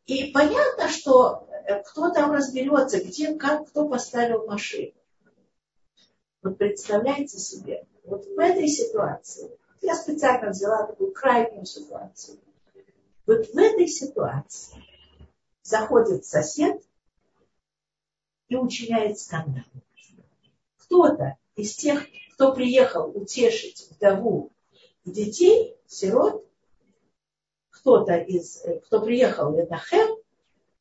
И 0.05 0.31
понятно, 0.31 0.87
что 0.87 1.47
кто 1.85 2.09
там 2.09 2.31
разберется, 2.31 3.03
где, 3.03 3.35
как, 3.35 3.67
кто 3.67 3.87
поставил 3.87 4.45
машину. 4.47 4.93
Вот 6.41 6.57
представляете 6.57 7.37
себе, 7.37 7.85
вот 8.03 8.25
в 8.25 8.39
этой 8.39 8.67
ситуации, 8.67 9.51
я 9.81 9.95
специально 9.95 10.49
взяла 10.49 10.87
такую 10.87 11.11
крайнюю 11.11 11.65
ситуацию. 11.65 12.39
Вот 13.31 13.47
в 13.47 13.57
этой 13.57 13.87
ситуации 13.87 14.83
заходит 15.63 16.25
сосед 16.25 16.83
и 18.49 18.57
учиняет 18.57 19.19
скандал. 19.19 19.63
Кто-то 20.75 21.37
из 21.55 21.73
тех, 21.75 22.05
кто 22.33 22.53
приехал 22.53 23.09
утешить 23.15 23.87
вдову 23.89 24.51
и 25.05 25.11
детей, 25.11 25.77
сирот, 25.87 26.45
кто-то 27.69 28.17
из, 28.17 28.65
кто 28.83 28.99
приехал 28.99 29.53
в 29.53 29.61
Эдахем, 29.61 30.17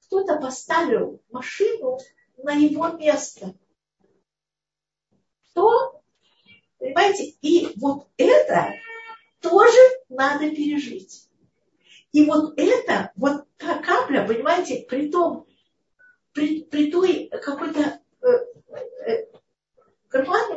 кто-то 0.07 0.40
поставил 0.40 1.23
машину 1.30 2.00
на 2.37 2.54
его 2.54 2.88
место. 2.88 3.54
Кто? 5.52 6.02
Понимаете? 6.78 7.33
И 7.42 7.73
вот 7.76 8.09
это 8.16 8.75
тоже 9.38 9.78
надо 10.09 10.50
пережить. 10.50 11.29
И 12.12 12.24
вот 12.24 12.54
это, 12.58 13.12
вот 13.16 13.46
та 13.56 13.78
капля, 13.78 14.26
понимаете, 14.26 14.84
при 14.88 15.10
том, 15.10 15.46
при, 16.32 16.64
при 16.64 16.90
той 16.90 17.28
какой-то 17.28 18.00
э, 18.22 18.26
э, 19.06 19.30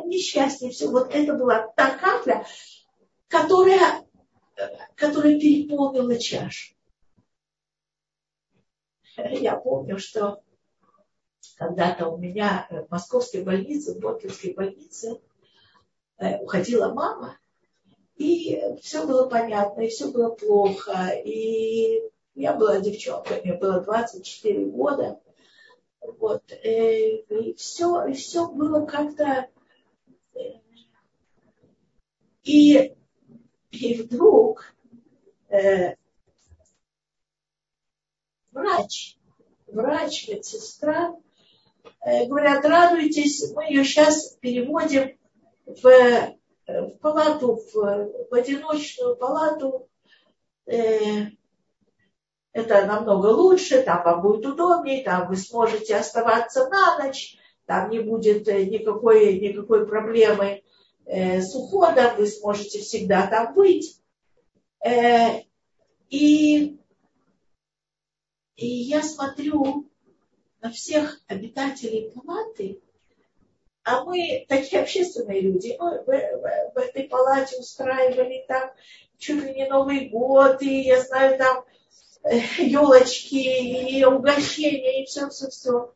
несчастье, 0.04 0.70
все, 0.70 0.88
вот 0.88 1.14
это 1.14 1.34
была 1.34 1.68
та 1.76 1.96
капля, 1.96 2.46
которая, 3.28 4.04
которая 4.96 5.38
переполнила 5.38 6.18
чашу. 6.18 6.74
Я 9.16 9.56
помню, 9.56 9.98
что 9.98 10.42
когда-то 11.56 12.08
у 12.08 12.18
меня 12.18 12.66
в 12.68 12.90
московской 12.90 13.42
больнице, 13.44 13.94
в 13.94 14.00
Боткинской 14.00 14.54
больнице, 14.54 15.20
э, 16.18 16.38
уходила 16.38 16.92
мама, 16.92 17.38
и 18.16 18.60
все 18.80 19.06
было 19.06 19.28
понятно, 19.28 19.82
и 19.82 19.88
все 19.88 20.10
было 20.10 20.30
плохо. 20.30 21.10
И 21.24 22.02
я 22.34 22.54
была 22.54 22.80
девчонкой, 22.80 23.42
мне 23.42 23.54
было 23.54 23.80
24 23.80 24.66
года. 24.66 25.20
Вот. 26.00 26.42
Э, 26.52 27.16
и 27.16 27.54
все, 27.54 28.06
и 28.06 28.12
все 28.12 28.48
было 28.48 28.86
как-то... 28.86 29.48
Э, 30.34 30.38
и, 32.44 32.94
и 33.70 33.94
вдруг 34.02 34.74
э, 35.48 35.96
врач, 38.52 39.16
врач, 39.66 40.28
медсестра, 40.28 41.16
э, 42.04 42.26
говорят, 42.26 42.64
радуйтесь, 42.64 43.52
мы 43.54 43.64
ее 43.64 43.84
сейчас 43.84 44.36
переводим 44.40 45.16
в 45.66 46.36
в 46.66 46.98
палату, 46.98 47.60
в, 47.72 47.74
в 48.30 48.34
одиночную 48.34 49.16
палату. 49.16 49.88
Э, 50.66 51.26
это 52.52 52.86
намного 52.86 53.26
лучше, 53.26 53.82
там 53.82 54.04
вам 54.04 54.22
будет 54.22 54.46
удобнее, 54.46 55.02
там 55.02 55.28
вы 55.28 55.36
сможете 55.36 55.96
оставаться 55.96 56.68
на 56.68 56.98
ночь, 56.98 57.36
там 57.66 57.90
не 57.90 57.98
будет 57.98 58.46
э, 58.48 58.64
никакой, 58.64 59.40
никакой 59.40 59.86
проблемы 59.86 60.62
э, 61.04 61.40
с 61.40 61.54
уходом, 61.54 62.16
вы 62.16 62.26
сможете 62.26 62.78
всегда 62.78 63.26
там 63.26 63.54
быть. 63.54 64.00
Э, 64.84 65.42
и, 66.10 66.78
и 68.56 68.66
я 68.66 69.02
смотрю 69.02 69.90
на 70.60 70.70
всех 70.70 71.20
обитателей 71.26 72.12
палаты, 72.12 72.80
а 73.84 74.04
мы 74.04 74.46
такие 74.48 74.82
общественные 74.82 75.42
люди. 75.42 75.76
Мы 75.78 76.00
в, 76.00 76.06
в, 76.06 76.72
в 76.74 76.78
этой 76.78 77.04
палате 77.04 77.58
устраивали 77.58 78.44
там 78.48 78.70
чуть 79.18 79.42
ли 79.44 79.54
не 79.54 79.68
Новый 79.68 80.08
год, 80.08 80.62
и 80.62 80.82
я 80.82 81.02
знаю, 81.02 81.38
там 81.38 81.64
елочки, 82.58 83.98
и 83.98 84.04
угощения, 84.04 85.02
и 85.02 85.06
все-все-все. 85.06 85.92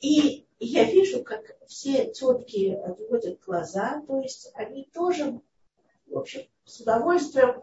И 0.00 0.46
я 0.60 0.84
вижу, 0.84 1.22
как 1.24 1.42
все 1.66 2.06
тетки 2.12 2.74
отводят 2.74 3.40
глаза, 3.44 4.02
то 4.06 4.20
есть 4.20 4.50
они 4.54 4.88
тоже, 4.92 5.40
в 6.06 6.18
общем, 6.18 6.42
с 6.64 6.80
удовольствием, 6.80 7.62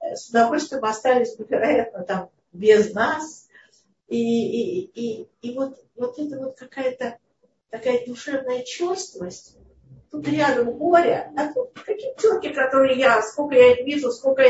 с 0.00 0.30
удовольствием 0.30 0.84
остались 0.84 1.36
бы, 1.36 1.44
вероятно, 1.48 2.02
там 2.04 2.30
без 2.52 2.94
нас. 2.94 3.48
И, 4.08 4.16
и, 4.16 4.90
и, 4.94 5.28
и 5.42 5.54
вот, 5.54 5.78
вот 5.94 6.18
это 6.18 6.38
вот 6.38 6.58
какая-то 6.58 7.18
такая 7.70 8.04
душевная 8.06 8.62
черствость. 8.62 9.56
Тут 10.10 10.26
рядом 10.28 10.76
горе, 10.76 11.32
а 11.36 11.52
тут 11.52 11.72
какие 11.72 12.14
терки, 12.16 12.52
которые 12.52 12.98
я, 12.98 13.22
сколько 13.22 13.54
я 13.54 13.72
их 13.72 13.86
вижу, 13.86 14.10
сколько... 14.10 14.42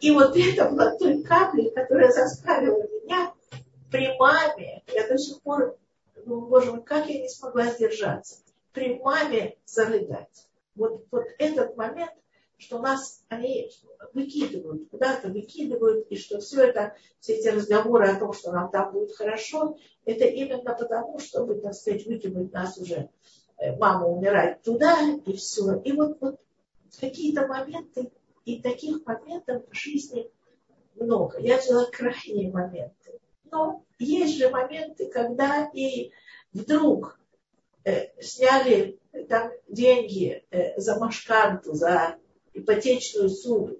И 0.00 0.10
вот 0.10 0.36
это 0.36 0.68
была 0.68 0.96
той 0.96 1.22
каплей, 1.22 1.70
которая 1.70 2.10
заставила 2.10 2.82
меня 2.82 3.32
при 3.90 4.16
маме, 4.18 4.82
я 4.92 5.06
до 5.06 5.16
сих 5.16 5.40
пор, 5.42 5.78
ну, 6.24 6.40
боже 6.42 6.72
мой, 6.72 6.82
как 6.82 7.08
я 7.08 7.20
не 7.20 7.28
смогла 7.28 7.66
сдержаться, 7.66 8.36
при 8.72 8.98
маме 8.98 9.56
зарыдать. 9.64 10.48
Вот, 10.74 11.04
вот 11.10 11.24
этот 11.38 11.76
момент, 11.76 12.12
что 12.62 12.78
нас 12.78 13.22
они 13.28 13.70
выкидывают, 14.14 14.88
куда-то 14.88 15.28
выкидывают, 15.28 16.06
и 16.10 16.16
что 16.16 16.40
все 16.40 16.62
это, 16.68 16.94
все 17.18 17.34
эти 17.34 17.48
разговоры 17.48 18.08
о 18.08 18.18
том, 18.18 18.32
что 18.32 18.52
нам 18.52 18.70
там 18.70 18.92
будет 18.92 19.16
хорошо, 19.16 19.76
это 20.04 20.24
именно 20.24 20.74
потому, 20.74 21.18
чтобы, 21.18 21.56
так 21.56 21.74
сказать, 21.74 22.06
выкинуть 22.06 22.52
нас 22.52 22.78
уже, 22.78 23.08
э, 23.58 23.76
мама 23.76 24.06
умирать 24.06 24.62
туда, 24.62 24.96
и 25.26 25.32
все. 25.32 25.74
И 25.80 25.92
вот, 25.92 26.18
вот 26.20 26.40
какие-то 27.00 27.48
моменты, 27.48 28.12
и 28.44 28.62
таких 28.62 29.04
моментов 29.06 29.64
в 29.68 29.74
жизни 29.74 30.30
много. 30.94 31.38
Я 31.40 31.58
взяла 31.58 31.86
крайние 31.86 32.50
моменты. 32.50 33.20
Но 33.50 33.84
есть 33.98 34.36
же 34.36 34.50
моменты, 34.50 35.10
когда 35.10 35.68
и 35.72 36.12
вдруг 36.52 37.18
э, 37.84 38.08
сняли 38.20 38.98
там 39.28 39.50
деньги 39.68 40.44
э, 40.50 40.78
за 40.80 40.98
машканту, 40.98 41.74
за 41.74 42.18
ипотечную 42.54 43.30
сумму. 43.30 43.76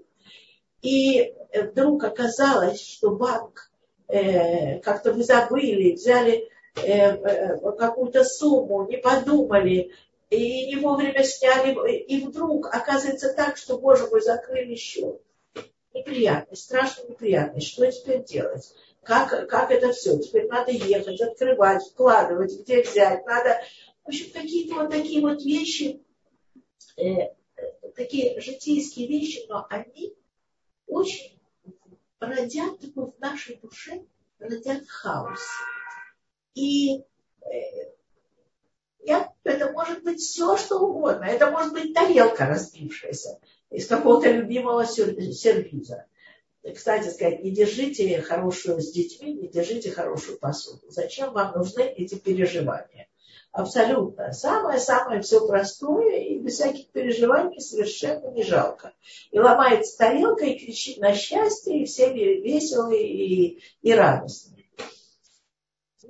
И 0.83 1.35
вдруг 1.55 2.05
оказалось, 2.05 2.81
что 2.81 3.11
банк 3.11 3.71
э, 4.09 4.81
как-то 4.81 5.13
вы 5.13 5.23
забыли, 5.23 5.93
взяли 5.93 6.49
э, 6.77 6.83
э, 6.83 7.73
какую-то 7.79 8.25
сумму, 8.25 8.87
не 8.89 8.97
подумали, 8.97 9.93
и 10.31 10.67
не 10.67 10.77
вовремя 10.77 11.23
сняли, 11.25 11.77
и 12.05 12.25
вдруг 12.25 12.67
оказывается 12.75 13.33
так, 13.35 13.57
что, 13.59 13.79
боже 13.79 14.09
мой, 14.09 14.23
закрыли 14.23 14.75
счет. 14.75 15.21
Неприятность, 15.93 16.63
страшная 16.63 17.09
неприятность. 17.09 17.69
Что 17.69 17.91
теперь 17.93 18.25
делать? 18.25 18.73
Как, 19.03 19.49
как 19.49 19.71
это 19.71 19.93
все? 19.93 20.19
Теперь 20.19 20.49
надо 20.49 20.73
ехать, 20.73 21.21
открывать, 21.21 21.83
вкладывать, 21.83 22.59
где 22.61 22.83
взять. 22.83 23.27
Надо, 23.27 23.61
в 24.05 24.09
общем, 24.09 24.33
какие-то 24.33 24.77
вот 24.77 24.91
такие 24.91 25.21
вот 25.21 25.43
вещи, 25.43 26.01
э, 26.97 27.35
такие 27.95 28.41
житейские 28.41 29.09
вещи, 29.09 29.45
но 29.49 29.67
они 29.71 30.15
очень 30.87 31.39
родят 32.21 32.79
такой 32.81 33.13
в 33.13 33.19
нашей 33.19 33.57
душе, 33.57 34.05
родят 34.39 34.87
хаос. 34.89 35.41
И 36.55 36.99
э, 36.99 37.93
я, 39.05 39.33
это 39.45 39.73
может 39.73 40.03
быть 40.03 40.21
все, 40.21 40.57
что 40.57 40.79
угодно. 40.79 41.25
Это 41.25 41.51
может 41.51 41.73
быть 41.73 41.95
тарелка 41.95 42.47
разбившаяся 42.47 43.41
из 43.71 43.87
какого-то 43.87 44.31
любимого 44.31 44.87
сервиза. 44.87 46.07
Кстати 46.75 47.09
сказать, 47.09 47.43
не 47.43 47.51
держите 47.51 48.21
хорошую 48.23 48.81
с 48.81 48.93
детьми, 48.93 49.35
не 49.35 49.49
держите 49.49 49.91
хорошую 49.91 50.39
посуду. 50.39 50.89
Зачем 50.91 51.33
вам 51.33 51.57
нужны 51.57 51.83
эти 51.83 52.15
переживания? 52.15 53.09
Абсолютно. 53.53 54.33
Самое-самое 54.33 55.21
все 55.21 55.47
простое 55.47 56.17
и 56.21 56.39
без 56.39 56.55
всяких 56.55 56.89
переживаний 56.89 57.61
совершенно 57.61 58.29
не 58.31 58.45
жалко. 58.45 58.95
И 59.31 59.39
ломается 59.39 59.99
тарелка 59.99 60.47
и 60.47 60.59
кричит 60.59 60.99
на 60.99 61.15
счастье, 61.15 61.83
и 61.83 61.85
все 61.85 62.13
веселые 62.13 63.07
и, 63.07 63.63
и 63.83 63.93
радостные. 63.93 64.65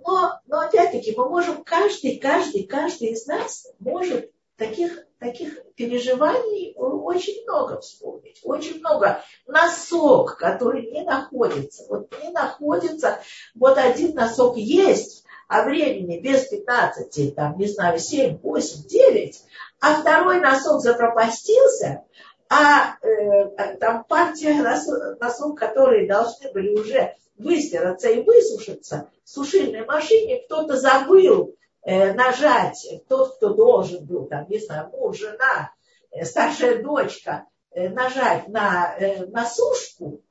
Но, 0.05 0.41
но 0.47 0.61
опять-таки 0.61 1.15
мы 1.17 1.29
можем, 1.29 1.65
каждый, 1.65 2.19
каждый, 2.19 2.63
каждый 2.65 3.09
из 3.09 3.27
нас 3.27 3.67
может 3.81 4.31
таких, 4.57 5.05
таких 5.19 5.59
переживаний 5.75 6.75
очень 6.77 7.43
много 7.43 7.81
вспомнить. 7.81 8.41
Очень 8.45 8.79
много. 8.79 9.23
Носок, 9.49 10.37
который 10.37 10.91
не 10.91 11.03
находится. 11.03 11.87
Вот 11.89 12.15
не 12.23 12.31
находится. 12.31 13.21
Вот 13.57 13.79
один 13.79 14.15
носок 14.15 14.57
есть, 14.57 15.22
а 15.53 15.65
времени 15.65 16.19
без 16.19 16.47
15, 16.47 17.35
там, 17.35 17.59
не 17.59 17.67
знаю, 17.67 17.99
7, 17.99 18.39
8, 18.39 18.89
9, 18.89 19.43
а 19.83 20.01
второй 20.01 20.41
носок 20.41 20.81
запропастился, 20.81 22.05
а 22.49 22.97
э, 23.03 23.77
там 23.77 24.05
партия 24.05 24.55
носок, 24.63 25.21
носок, 25.21 25.59
которые 25.59 26.09
должны 26.09 26.51
были 26.53 26.71
уже 26.71 27.17
выстираться 27.37 28.09
и 28.09 28.23
высушиться, 28.23 29.11
в 29.25 29.29
сушильной 29.29 29.85
машине 29.85 30.41
кто-то 30.47 30.79
забыл 30.79 31.55
э, 31.83 32.15
нажать, 32.15 32.89
тот, 33.11 33.37
кто 33.37 33.53
должен 33.53 34.07
был, 34.07 34.25
там, 34.29 34.49
не 34.49 34.59
знаю, 34.59 34.89
муж, 34.89 35.19
жена, 35.19 35.71
э, 36.13 36.25
старшая 36.25 36.83
дочка, 36.83 37.45
э, 37.73 37.91
нажать 37.91 38.49
на, 38.49 38.97
э, 38.99 39.27
на 39.27 39.45
сушку, 39.45 40.23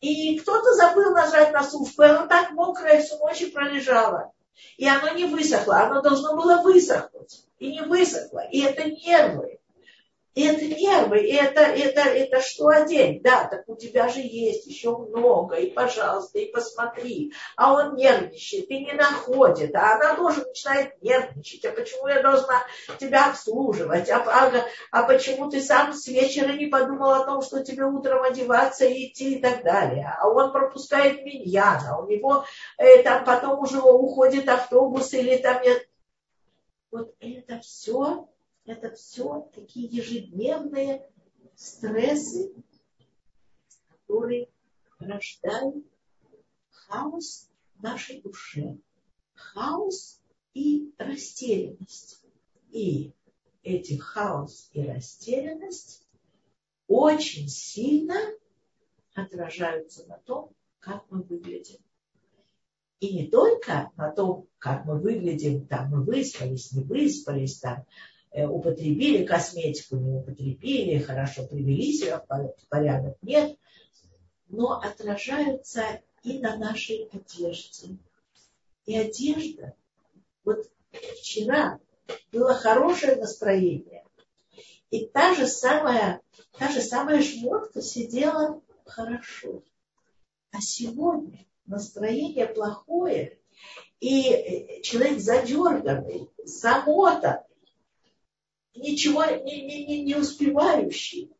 и 0.00 0.38
кто-то 0.38 0.74
забыл 0.74 1.12
нажать 1.12 1.52
на 1.52 1.62
сушку, 1.62 2.02
и 2.02 2.06
оно 2.06 2.26
так 2.26 2.50
мокрое 2.52 3.02
всю 3.02 3.18
ночь 3.18 3.52
пролежало. 3.52 4.32
И 4.76 4.86
оно 4.88 5.12
не 5.14 5.24
высохло, 5.24 5.82
оно 5.82 6.02
должно 6.02 6.36
было 6.36 6.62
высохнуть. 6.62 7.44
И 7.58 7.72
не 7.72 7.82
высохло. 7.82 8.44
И 8.50 8.60
это 8.60 8.84
нервы. 8.84 9.57
И 10.38 10.44
это 10.44 10.66
нервы, 10.66 11.18
и 11.18 11.34
это, 11.34 11.62
это, 11.62 12.02
это 12.02 12.40
что 12.40 12.68
одеть? 12.68 13.22
Да, 13.22 13.48
так 13.48 13.64
у 13.66 13.74
тебя 13.74 14.08
же 14.08 14.20
есть 14.20 14.68
еще 14.68 14.96
много, 14.96 15.56
и 15.56 15.68
пожалуйста, 15.68 16.38
и 16.38 16.52
посмотри. 16.52 17.32
А 17.56 17.72
он 17.72 17.96
нервничает 17.96 18.70
и 18.70 18.84
не 18.84 18.92
находит, 18.92 19.74
а 19.74 19.96
она 19.96 20.14
тоже 20.14 20.46
начинает 20.46 21.02
нервничать. 21.02 21.64
А 21.64 21.72
почему 21.72 22.06
я 22.06 22.22
должна 22.22 22.62
тебя 23.00 23.30
обслуживать? 23.30 24.08
А, 24.10 24.18
а, 24.20 24.52
а 24.92 25.02
почему 25.08 25.50
ты 25.50 25.60
сам 25.60 25.92
с 25.92 26.06
вечера 26.06 26.52
не 26.52 26.66
подумал 26.66 27.14
о 27.14 27.24
том, 27.24 27.42
что 27.42 27.64
тебе 27.64 27.86
утром 27.86 28.22
одеваться 28.22 28.84
и 28.84 29.08
идти 29.08 29.38
и 29.38 29.40
так 29.40 29.64
далее? 29.64 30.14
А 30.20 30.28
он 30.28 30.52
пропускает 30.52 31.24
миньяна, 31.24 31.98
у 31.98 32.06
него 32.06 32.44
э, 32.76 33.02
там 33.02 33.24
потом 33.24 33.58
уже 33.58 33.80
уходит 33.80 34.48
автобус 34.48 35.12
или 35.14 35.36
там 35.38 35.60
нет. 35.62 35.88
Вот 36.92 37.12
это 37.18 37.58
все 37.58 38.27
это 38.68 38.94
все 38.94 39.50
такие 39.54 39.88
ежедневные 39.88 41.10
стрессы, 41.56 42.52
которые 43.88 44.50
рождают 44.98 45.86
хаос 46.70 47.50
в 47.74 47.82
нашей 47.82 48.20
душе, 48.20 48.76
хаос 49.34 50.20
и 50.52 50.92
растерянность. 50.98 52.22
И 52.70 53.14
эти 53.62 53.94
хаос 53.96 54.68
и 54.74 54.82
растерянность 54.82 56.06
очень 56.88 57.48
сильно 57.48 58.18
отражаются 59.14 60.06
на 60.06 60.18
том, 60.18 60.52
как 60.78 61.10
мы 61.10 61.22
выглядим. 61.22 61.80
И 63.00 63.14
не 63.14 63.28
только 63.28 63.90
на 63.96 64.12
том, 64.12 64.46
как 64.58 64.84
мы 64.84 65.00
выглядим, 65.00 65.66
там 65.66 65.88
мы 65.90 66.04
выспались, 66.04 66.72
не 66.72 66.82
выспались, 66.82 67.60
там 67.60 67.86
употребили 68.32 69.24
косметику, 69.24 69.96
не 69.96 70.18
употребили, 70.18 70.98
хорошо 70.98 71.46
привели 71.46 71.92
себя 71.92 72.18
в 72.18 72.68
порядок, 72.68 73.16
нет, 73.22 73.56
но 74.48 74.80
отражаются 74.80 76.00
и 76.22 76.38
на 76.38 76.56
нашей 76.56 77.08
одежде. 77.12 77.96
И 78.86 78.96
одежда, 78.96 79.74
вот 80.44 80.70
вчера 81.18 81.78
было 82.32 82.54
хорошее 82.54 83.16
настроение, 83.16 84.04
и 84.90 85.06
та 85.06 85.34
же 85.34 85.46
самая, 85.46 86.20
та 86.58 86.70
же 86.70 86.80
самая 86.80 87.22
шмотка 87.22 87.82
сидела 87.82 88.62
хорошо. 88.86 89.62
А 90.50 90.60
сегодня 90.60 91.46
настроение 91.66 92.46
плохое, 92.46 93.38
и 94.00 94.30
э, 94.30 94.80
человек 94.80 95.20
задерганный, 95.20 96.30
замотан, 96.44 97.40
ничего 98.78 99.24
не, 99.24 99.62
не, 99.62 99.86
не, 99.86 100.04
не 100.04 100.14
успевающий. 100.14 101.32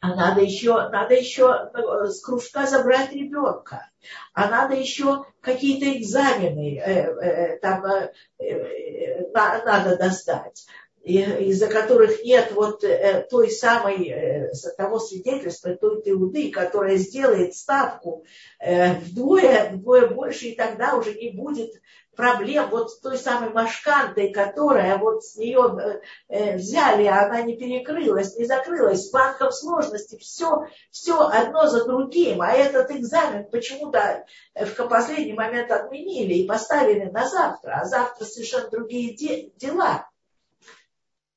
А 0.00 0.14
надо 0.14 0.40
еще, 0.42 0.88
надо 0.90 1.14
еще 1.14 1.70
э, 1.74 2.06
с 2.06 2.20
кружка 2.20 2.66
забрать 2.66 3.12
ребенка. 3.12 3.90
А 4.32 4.48
надо 4.48 4.74
еще 4.74 5.24
какие-то 5.40 5.98
экзамены 5.98 6.78
э, 6.78 6.90
э, 6.90 7.58
там 7.58 7.84
э, 7.84 8.12
э, 8.38 9.30
надо 9.32 9.96
достать 9.96 10.66
из-за 11.02 11.68
которых 11.68 12.22
нет 12.24 12.52
вот 12.52 12.84
э, 12.84 13.26
той 13.30 13.50
самой, 13.50 14.08
э, 14.08 14.52
того 14.76 14.98
свидетельства, 14.98 15.74
той 15.74 16.02
теуды, 16.02 16.50
которая 16.50 16.96
сделает 16.96 17.54
ставку 17.54 18.24
вдвое, 18.60 19.70
вдвое 19.70 20.08
больше, 20.08 20.46
и 20.46 20.56
тогда 20.56 20.96
уже 20.96 21.14
не 21.14 21.30
будет 21.30 21.72
проблем 22.18 22.68
вот 22.70 23.00
той 23.00 23.16
самой 23.16 23.50
машкантой, 23.50 24.32
которая 24.32 24.98
вот 24.98 25.24
с 25.24 25.36
нее 25.36 26.00
э, 26.28 26.56
взяли, 26.56 27.04
а 27.04 27.24
она 27.24 27.42
не 27.42 27.56
перекрылась, 27.56 28.36
не 28.36 28.44
закрылась, 28.44 29.06
с 29.06 29.10
банком 29.12 29.52
сложности, 29.52 30.18
все, 30.18 30.66
все 30.90 31.20
одно 31.20 31.68
за 31.68 31.84
другим. 31.84 32.42
А 32.42 32.50
этот 32.50 32.90
экзамен 32.90 33.48
почему-то 33.48 34.26
в 34.56 34.88
последний 34.88 35.34
момент 35.34 35.70
отменили 35.70 36.34
и 36.34 36.46
поставили 36.46 37.04
на 37.04 37.28
завтра, 37.28 37.78
а 37.82 37.84
завтра 37.84 38.24
совершенно 38.24 38.68
другие 38.68 39.14
де- 39.14 39.50
дела. 39.56 40.07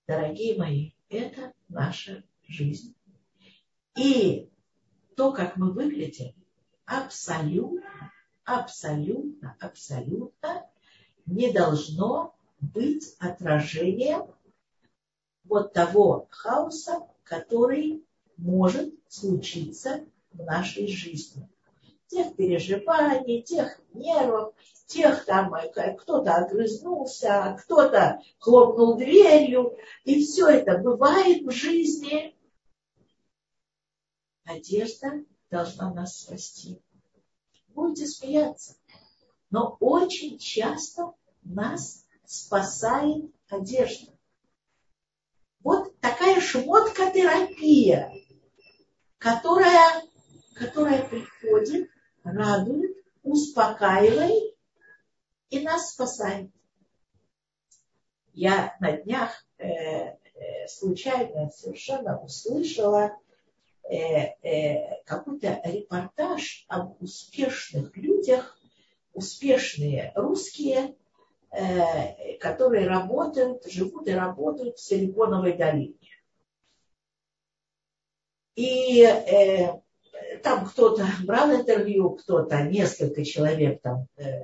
Дорогие 0.08 0.58
мои, 0.58 0.92
это 1.10 1.54
наша 1.70 2.24
жизнь. 2.48 2.96
И 3.96 4.50
то, 5.16 5.32
как 5.32 5.58
мы 5.58 5.72
выглядим, 5.72 6.34
абсолютно, 6.86 8.12
абсолютно, 8.44 9.56
абсолютно 9.60 10.66
не 11.26 11.52
должно 11.52 12.36
быть 12.60 13.16
отражением 13.20 14.28
вот 15.44 15.74
того 15.74 16.28
хаоса, 16.30 17.08
который 17.24 18.06
может 18.38 18.94
случиться 19.08 20.06
в 20.32 20.44
нашей 20.44 20.88
жизни. 20.88 21.48
Тех 22.12 22.36
переживаний, 22.36 23.42
тех 23.42 23.80
нервов, 23.94 24.54
тех 24.86 25.24
там, 25.24 25.54
кто-то 25.98 26.36
огрызнулся, 26.36 27.58
кто-то 27.64 28.22
хлопнул 28.38 28.98
дверью. 28.98 29.78
И 30.04 30.22
все 30.22 30.50
это 30.50 30.78
бывает 30.78 31.44
в 31.46 31.52
жизни. 31.52 32.36
Надежда 34.44 35.24
должна 35.50 35.94
нас 35.94 36.20
спасти. 36.20 36.82
Будете 37.70 38.08
смеяться. 38.08 38.76
Но 39.50 39.78
очень 39.80 40.38
часто 40.38 41.14
нас 41.44 42.06
спасает 42.26 43.32
одежда. 43.48 44.12
Вот 45.62 45.98
такая 46.02 46.42
шмотка-терапия, 46.42 48.12
которая, 49.18 50.04
которая 50.56 51.08
приходит, 51.08 51.90
радует, 52.24 52.98
успокаивает 53.24 54.56
и 55.50 55.60
нас 55.60 55.92
спасает. 55.92 56.50
Я 58.34 58.76
на 58.80 58.94
днях 58.94 59.46
э, 59.58 59.68
э, 59.68 60.68
случайно 60.68 61.50
совершенно 61.52 62.20
услышала 62.22 63.18
э, 63.84 63.98
э, 64.42 65.04
какой-то 65.04 65.62
репортаж 65.66 66.66
об 66.70 67.02
успешных 67.02 67.96
людях, 67.98 68.58
успешные 69.14 70.14
русские, 70.16 70.96
э, 71.52 72.38
которые 72.38 72.88
работают, 72.88 73.66
живут 73.66 74.08
и 74.08 74.14
работают 74.14 74.78
в 74.78 74.82
Силиконовой 74.82 75.58
долине. 75.58 75.98
И 78.56 79.04
э, 79.04 79.82
там 80.44 80.66
кто-то 80.66 81.06
брал 81.24 81.52
интервью, 81.52 82.12
кто-то, 82.12 82.64
несколько 82.64 83.24
человек 83.24 83.82
там 83.82 84.08
э, 84.18 84.40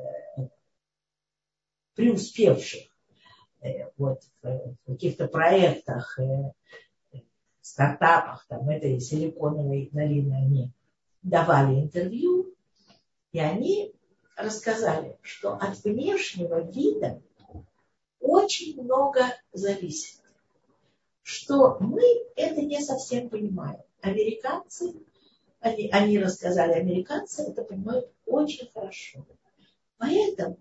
преуспевших 1.95 2.83
э, 3.61 3.89
вот, 3.97 4.21
в 4.41 4.75
каких-то 4.85 5.27
проектах, 5.27 6.19
э, 6.19 6.53
стартапах, 7.61 8.45
там, 8.47 8.69
этой 8.69 8.99
силиконовой 8.99 9.89
долины, 9.91 10.33
они 10.33 10.71
давали 11.21 11.81
интервью, 11.81 12.53
и 13.31 13.39
они 13.39 13.93
рассказали, 14.35 15.17
что 15.21 15.53
от 15.53 15.83
внешнего 15.83 16.61
вида 16.61 17.21
очень 18.19 18.81
много 18.81 19.25
зависит. 19.51 20.21
Что 21.23 21.77
мы 21.79 22.03
это 22.35 22.61
не 22.61 22.81
совсем 22.81 23.29
понимаем. 23.29 23.81
Американцы, 24.01 24.93
они, 25.59 25.89
они 25.91 26.19
рассказали, 26.19 26.73
американцы 26.73 27.43
это 27.43 27.63
понимают 27.63 28.09
очень 28.25 28.69
хорошо. 28.73 29.25
Поэтому 29.97 30.57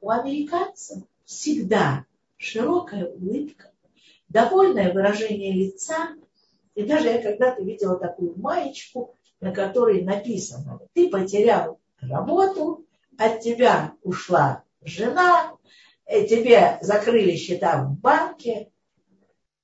у 0.00 0.10
американцев 0.10 1.02
всегда 1.24 2.04
широкая 2.36 3.06
улыбка, 3.06 3.70
довольное 4.28 4.92
выражение 4.92 5.52
лица. 5.52 6.16
И 6.74 6.84
даже 6.84 7.08
я 7.08 7.22
когда-то 7.22 7.62
видела 7.62 7.98
такую 7.98 8.38
маечку, 8.38 9.14
на 9.40 9.52
которой 9.52 10.02
написано, 10.02 10.80
ты 10.94 11.08
потерял 11.08 11.78
работу, 12.00 12.86
от 13.18 13.40
тебя 13.40 13.92
ушла 14.02 14.64
жена, 14.82 15.56
э, 16.06 16.26
тебе 16.26 16.78
закрыли 16.80 17.36
счета 17.36 17.84
в 17.84 17.98
банке, 17.98 18.70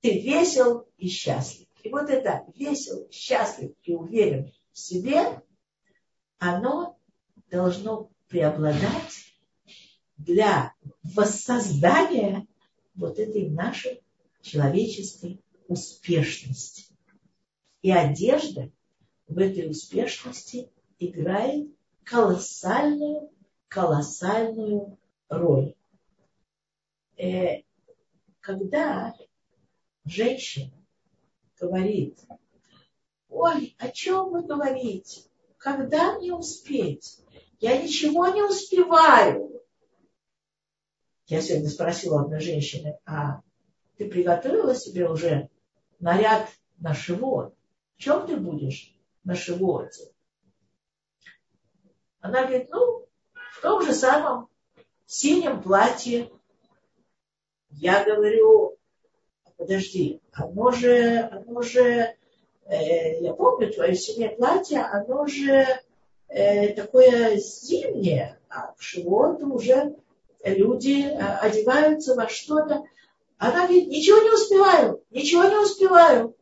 ты 0.02 0.20
весел 0.20 0.86
и 0.98 1.08
счастлив. 1.08 1.66
И 1.82 1.88
вот 1.88 2.10
это 2.10 2.44
весел, 2.54 3.08
счастлив 3.10 3.72
и 3.82 3.94
уверен 3.94 4.52
в 4.76 4.78
себе, 4.78 5.42
оно 6.38 6.98
должно 7.50 8.10
преобладать 8.28 9.32
для 10.18 10.74
воссоздания 11.02 12.46
вот 12.94 13.18
этой 13.18 13.48
нашей 13.48 14.02
человеческой 14.42 15.40
успешности. 15.66 16.92
И 17.80 17.90
одежда 17.90 18.70
в 19.26 19.38
этой 19.38 19.70
успешности 19.70 20.70
играет 20.98 21.74
колоссальную, 22.04 23.30
колоссальную 23.68 24.98
роль. 25.30 25.74
Э, 27.16 27.62
когда 28.40 29.16
женщина 30.04 30.70
говорит, 31.58 32.18
ой, 33.28 33.76
о 33.78 33.88
чем 33.88 34.30
вы 34.30 34.42
говорите? 34.42 35.22
Когда 35.58 36.18
мне 36.18 36.34
успеть? 36.34 37.20
Я 37.58 37.80
ничего 37.80 38.28
не 38.28 38.42
успеваю. 38.42 39.62
Я 41.26 41.40
сегодня 41.40 41.68
спросила 41.68 42.20
одной 42.20 42.40
женщины, 42.40 42.98
а 43.04 43.40
ты 43.96 44.08
приготовила 44.08 44.74
себе 44.74 45.08
уже 45.08 45.48
наряд 45.98 46.48
на 46.78 46.94
шивот? 46.94 47.54
В 47.96 47.98
чем 48.00 48.26
ты 48.26 48.36
будешь 48.36 48.94
на 49.24 49.34
шивоте? 49.34 50.12
Она 52.20 52.42
говорит, 52.42 52.68
ну, 52.70 53.08
в 53.52 53.60
том 53.62 53.82
же 53.82 53.92
самом 53.92 54.48
синем 55.06 55.62
платье. 55.62 56.30
Я 57.70 58.04
говорю, 58.04 58.78
подожди, 59.56 60.20
оно 60.32 60.70
же, 60.70 61.20
оно 61.20 61.62
же, 61.62 62.16
я 62.68 63.32
помню 63.34 63.72
твое 63.72 63.94
синее 63.94 64.30
платье, 64.30 64.80
оно 64.80 65.26
же 65.26 65.66
э, 66.28 66.68
такое 66.74 67.36
зимнее, 67.36 68.38
а 68.48 68.74
в 68.76 68.82
шивот 68.82 69.42
уже 69.42 69.96
люди 70.44 71.02
э, 71.02 71.18
одеваются 71.38 72.14
во 72.14 72.28
что-то. 72.28 72.84
Она 73.38 73.66
говорит, 73.66 73.88
ничего 73.88 74.18
не 74.22 74.30
успеваю, 74.30 75.02
ничего 75.10 75.44
не 75.44 75.56
успеваю. 75.56 76.36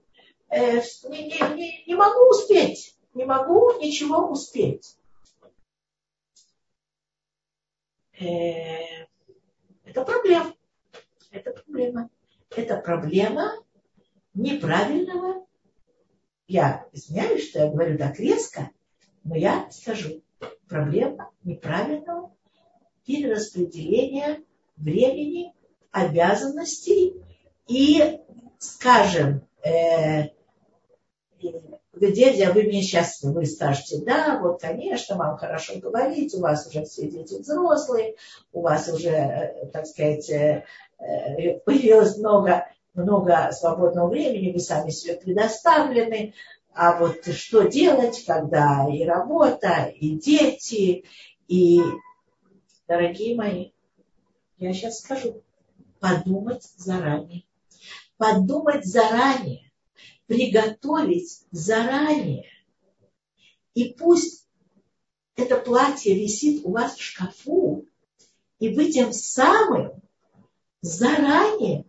Э, 0.48 0.80
не, 1.08 1.28
не, 1.28 1.84
не, 1.86 1.94
могу 1.94 2.30
успеть, 2.30 2.96
не 3.14 3.24
могу 3.24 3.78
ничего 3.80 4.28
успеть. 4.28 4.96
Э, 8.20 9.06
это 9.84 10.04
проблема. 10.04 10.54
Это 11.30 11.50
проблема. 11.50 12.10
Это 12.50 12.76
проблема 12.76 13.52
неправильного. 14.34 15.44
Я 16.46 16.86
извиняюсь, 16.92 17.48
что 17.48 17.60
я 17.60 17.70
говорю 17.70 17.98
так 17.98 18.18
резко, 18.18 18.70
но 19.24 19.36
я 19.36 19.68
скажу. 19.70 20.22
Проблема 20.68 21.30
неправильного 21.42 22.34
перераспределения 23.06 24.42
времени, 24.76 25.52
обязанностей 25.90 27.14
и, 27.66 28.20
скажем, 28.58 29.46
э, 29.62 30.30
дядя, 32.00 32.52
вы 32.52 32.64
мне 32.64 32.82
сейчас, 32.82 33.22
вы 33.22 33.46
скажете, 33.46 34.02
да, 34.04 34.38
вот, 34.40 34.60
конечно, 34.60 35.16
вам 35.16 35.36
хорошо 35.36 35.78
говорить, 35.78 36.34
у 36.34 36.40
вас 36.40 36.66
уже 36.66 36.84
все 36.84 37.08
дети 37.08 37.34
взрослые, 37.40 38.16
у 38.52 38.62
вас 38.62 38.88
уже, 38.88 39.10
э, 39.10 39.66
так 39.72 39.86
сказать, 39.86 40.28
э, 40.30 40.64
э, 40.98 41.58
появилось 41.60 42.18
много, 42.18 42.66
много 42.94 43.50
свободного 43.52 44.08
времени, 44.08 44.52
вы 44.52 44.60
сами 44.60 44.90
себе 44.90 45.14
предоставлены, 45.14 46.34
а 46.72 46.98
вот 46.98 47.26
что 47.34 47.62
делать, 47.64 48.24
когда 48.24 48.88
и 48.90 49.04
работа, 49.04 49.92
и 49.94 50.16
дети, 50.18 51.04
и, 51.48 51.80
дорогие 52.88 53.36
мои, 53.36 53.70
я 54.58 54.72
сейчас 54.72 55.00
скажу, 55.00 55.42
подумать 56.00 56.64
заранее. 56.76 57.44
Подумать 58.16 58.84
заранее 58.84 59.64
приготовить 60.26 61.44
заранее. 61.50 62.46
И 63.74 63.94
пусть 63.98 64.46
это 65.36 65.56
платье 65.56 66.14
висит 66.14 66.64
у 66.64 66.72
вас 66.72 66.94
в 66.94 67.02
шкафу, 67.02 67.86
и 68.58 68.68
вы 68.68 68.90
тем 68.90 69.12
самым 69.12 70.00
заранее 70.80 71.84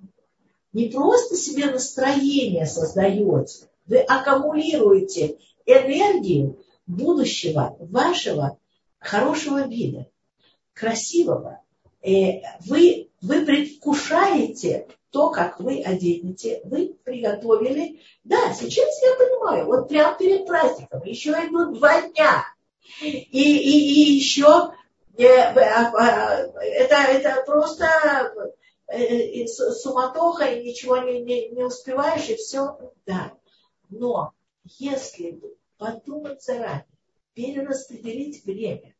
не 0.76 0.90
просто 0.90 1.38
себе 1.38 1.68
настроение 1.68 2.66
создаете, 2.66 3.70
вы 3.88 4.00
аккумулируете 4.00 5.38
энергию 5.66 6.60
будущего 6.86 7.78
вашего 7.80 8.60
хорошего 9.00 9.66
вида, 9.66 10.08
красивого. 10.74 11.62
Э, 12.02 12.42
вы, 12.66 13.10
вы 13.22 13.46
предвкушаете 13.46 14.88
то, 15.12 15.30
как 15.30 15.62
вы 15.62 15.82
оденете, 15.82 16.60
вы 16.66 16.94
приготовили. 17.06 18.02
Да, 18.26 18.54
сейчас 18.54 19.02
я 19.02 19.16
понимаю, 19.16 19.68
вот 19.68 19.88
прямо 19.88 20.18
перед 20.18 20.46
праздником, 20.46 21.04
еще 21.06 21.32
идут 21.32 21.78
два 21.80 22.02
дня. 22.02 22.44
И, 23.02 23.08
и, 23.08 24.12
и 24.12 24.16
еще 24.18 24.74
э, 25.18 25.26
а, 25.26 26.48
это, 26.60 26.96
это 26.96 27.44
просто 27.46 27.88
э, 28.88 29.48
суматоха, 29.48 30.46
и 30.46 30.64
ничего 30.64 30.98
не, 30.98 31.22
не, 31.22 31.50
не 31.50 31.64
успеваешь, 31.64 32.30
и 32.30 32.36
все. 32.36 32.78
Да. 33.06 33.34
Но 33.90 34.34
если 34.64 35.40
подумать 35.78 36.42
заранее, 36.42 36.86
перераспределить 37.34 38.46
время, 38.46 38.96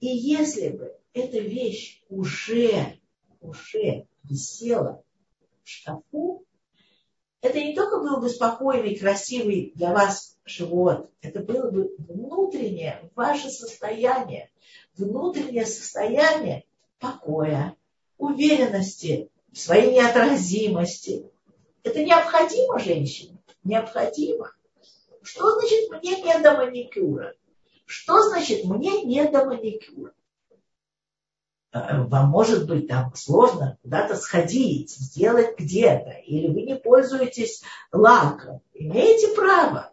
и 0.00 0.06
если 0.06 0.70
бы 0.70 0.96
эта 1.12 1.38
вещь 1.38 2.02
уже, 2.08 2.98
уже 3.40 4.06
висела 4.24 5.02
шкафу, 5.64 6.44
это 7.40 7.60
не 7.60 7.74
только 7.74 8.00
был 8.00 8.20
бы 8.20 8.28
спокойный, 8.28 8.96
красивый 8.96 9.72
для 9.74 9.92
вас 9.92 10.36
живот, 10.44 11.10
это 11.20 11.40
было 11.40 11.70
бы 11.70 11.94
внутреннее 11.98 13.10
ваше 13.14 13.50
состояние, 13.50 14.50
внутреннее 14.96 15.66
состояние 15.66 16.64
покоя, 16.98 17.76
уверенности 18.18 19.30
в 19.52 19.58
своей 19.58 19.94
неотразимости. 19.94 21.30
Это 21.82 22.04
необходимо 22.04 22.78
женщине, 22.78 23.38
необходимо. 23.64 24.52
Что 25.22 25.50
значит 25.58 25.90
мне 25.90 26.22
не 26.22 26.38
до 26.38 26.56
маникюра? 26.56 27.34
Что 27.86 28.20
значит 28.28 28.64
мне 28.64 29.02
не 29.02 29.24
до 29.24 29.44
маникюра? 29.46 30.12
Э, 31.72 32.02
вам 32.02 32.30
может 32.30 32.66
быть 32.66 32.88
там 32.88 33.14
сложно 33.14 33.78
куда-то 33.82 34.16
сходить, 34.16 34.90
сделать 34.90 35.58
где-то, 35.58 36.10
или 36.10 36.48
вы 36.48 36.62
не 36.62 36.76
пользуетесь 36.76 37.62
лаком, 37.92 38.62
имеете 38.74 39.34
право. 39.34 39.92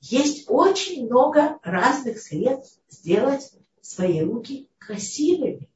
Есть 0.00 0.46
очень 0.48 1.06
много 1.06 1.58
разных 1.62 2.18
средств 2.20 2.80
сделать 2.88 3.52
свои 3.80 4.20
руки 4.20 4.68
красивыми. 4.78 5.68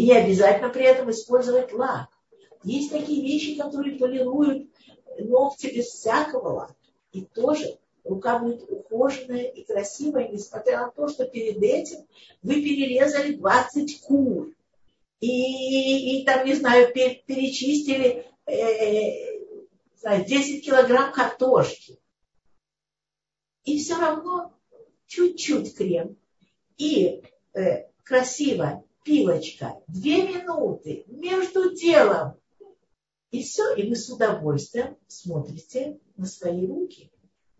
И 0.00 0.04
не 0.04 0.16
обязательно 0.16 0.70
при 0.70 0.86
этом 0.86 1.10
использовать 1.10 1.74
лак. 1.74 2.08
Есть 2.64 2.90
такие 2.90 3.22
вещи, 3.22 3.60
которые 3.60 3.98
полируют 3.98 4.70
ногти 5.18 5.66
без 5.66 5.88
всякого 5.88 6.48
лака. 6.48 6.74
И 7.12 7.26
тоже 7.26 7.78
рука 8.02 8.38
будет 8.38 8.64
ухоженная 8.70 9.42
и 9.42 9.62
красивая, 9.62 10.28
несмотря 10.28 10.86
на 10.86 10.90
то, 10.90 11.06
что 11.08 11.26
перед 11.26 11.62
этим 11.62 12.06
вы 12.42 12.62
перерезали 12.62 13.34
20 13.34 14.00
кур. 14.00 14.48
И, 15.20 16.22
и 16.22 16.24
там, 16.24 16.46
не 16.46 16.54
знаю, 16.54 16.94
перечистили 16.94 18.24
э, 18.46 19.44
знаю, 19.98 20.24
10 20.24 20.64
килограмм 20.64 21.12
картошки. 21.12 21.98
И 23.64 23.78
все 23.78 23.98
равно 23.98 24.54
чуть-чуть 25.06 25.76
крем. 25.76 26.16
И 26.78 27.22
э, 27.52 27.84
красиво 28.02 28.82
пилочка, 29.04 29.80
две 29.88 30.22
минуты 30.22 31.04
между 31.08 31.74
делом. 31.74 32.34
И 33.30 33.42
все, 33.42 33.74
и 33.74 33.88
вы 33.88 33.96
с 33.96 34.08
удовольствием 34.10 34.96
смотрите 35.06 36.00
на 36.16 36.26
свои 36.26 36.66
руки. 36.66 37.12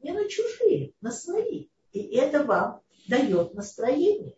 Не 0.02 0.12
на 0.12 0.28
чужие, 0.28 0.94
на 1.00 1.12
свои. 1.12 1.68
И 1.92 2.00
это 2.16 2.44
вам 2.44 2.80
дает 3.08 3.54
настроение. 3.54 4.36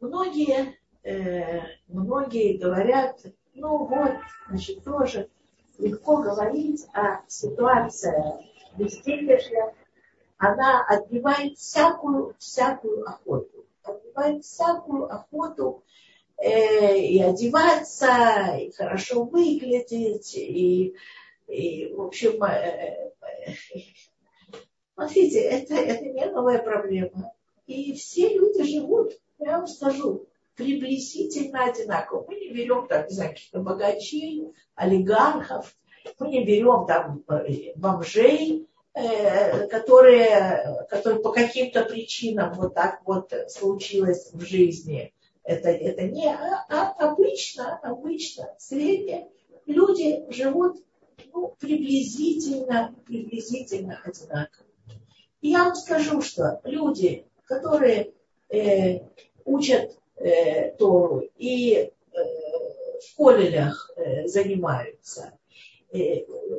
Многие, 0.00 0.78
э, 1.02 1.62
многие 1.88 2.58
говорят, 2.58 3.20
ну 3.54 3.86
вот, 3.86 4.12
значит, 4.48 4.84
тоже 4.84 5.28
легко 5.78 6.18
говорить 6.18 6.86
о 6.92 7.22
ситуации 7.28 8.14
безденежья, 8.76 9.74
она 10.38 10.84
отбивает 10.86 11.58
всякую, 11.58 12.34
всякую 12.38 13.08
охоту. 13.08 13.55
Отбивает 14.16 14.44
всякую 14.44 15.12
охоту 15.12 15.84
э, 16.38 16.98
и 16.98 17.20
одеваться, 17.20 18.56
и 18.58 18.72
хорошо 18.72 19.24
выглядеть, 19.24 20.34
и, 20.34 20.94
и 21.46 21.92
в 21.92 22.00
общем, 22.00 22.42
э, 22.42 23.12
э, 23.46 23.52
смотрите, 24.94 25.40
это, 25.40 25.74
это 25.74 26.04
не 26.04 26.24
новая 26.30 26.62
проблема. 26.62 27.32
И 27.66 27.92
все 27.92 28.30
люди 28.30 28.62
живут, 28.64 29.12
я 29.38 29.58
вам 29.58 29.66
скажу, 29.66 30.26
приблизительно 30.54 31.64
одинаково. 31.64 32.24
Мы 32.26 32.36
не 32.36 32.54
берем, 32.54 32.86
там, 32.88 33.06
не 33.06 33.14
знаю, 33.14 33.30
каких-то 33.30 33.60
богачей, 33.60 34.50
олигархов, 34.74 35.76
мы 36.18 36.28
не 36.28 36.44
берем 36.44 36.86
там 36.86 37.22
э, 37.28 37.74
бомжей, 37.76 38.62
э, 38.62 38.75
которые, 39.70 40.86
которые 40.88 41.20
по 41.20 41.30
каким-то 41.30 41.84
причинам 41.84 42.54
вот 42.54 42.74
так 42.74 43.00
вот 43.04 43.32
случилось 43.48 44.30
в 44.32 44.40
жизни. 44.40 45.12
Это, 45.44 45.68
это 45.68 46.02
не 46.02 46.26
а, 46.26 46.64
а 46.68 47.10
обычно, 47.10 47.78
обычно, 47.82 48.48
средние 48.58 49.28
люди 49.66 50.24
живут 50.30 50.82
ну, 51.32 51.54
приблизительно, 51.58 52.94
приблизительно 53.04 54.00
одинаково. 54.04 54.66
Я 55.42 55.64
вам 55.64 55.74
скажу, 55.76 56.22
что 56.22 56.60
люди, 56.64 57.26
которые 57.44 58.12
э, 58.48 59.00
учат 59.44 59.96
э, 60.16 60.70
Тору 60.72 61.28
и 61.36 61.74
э, 61.74 61.90
в 62.12 63.16
колледжах 63.16 63.90
э, 63.96 64.26
занимаются, 64.26 65.32
э, 65.32 65.45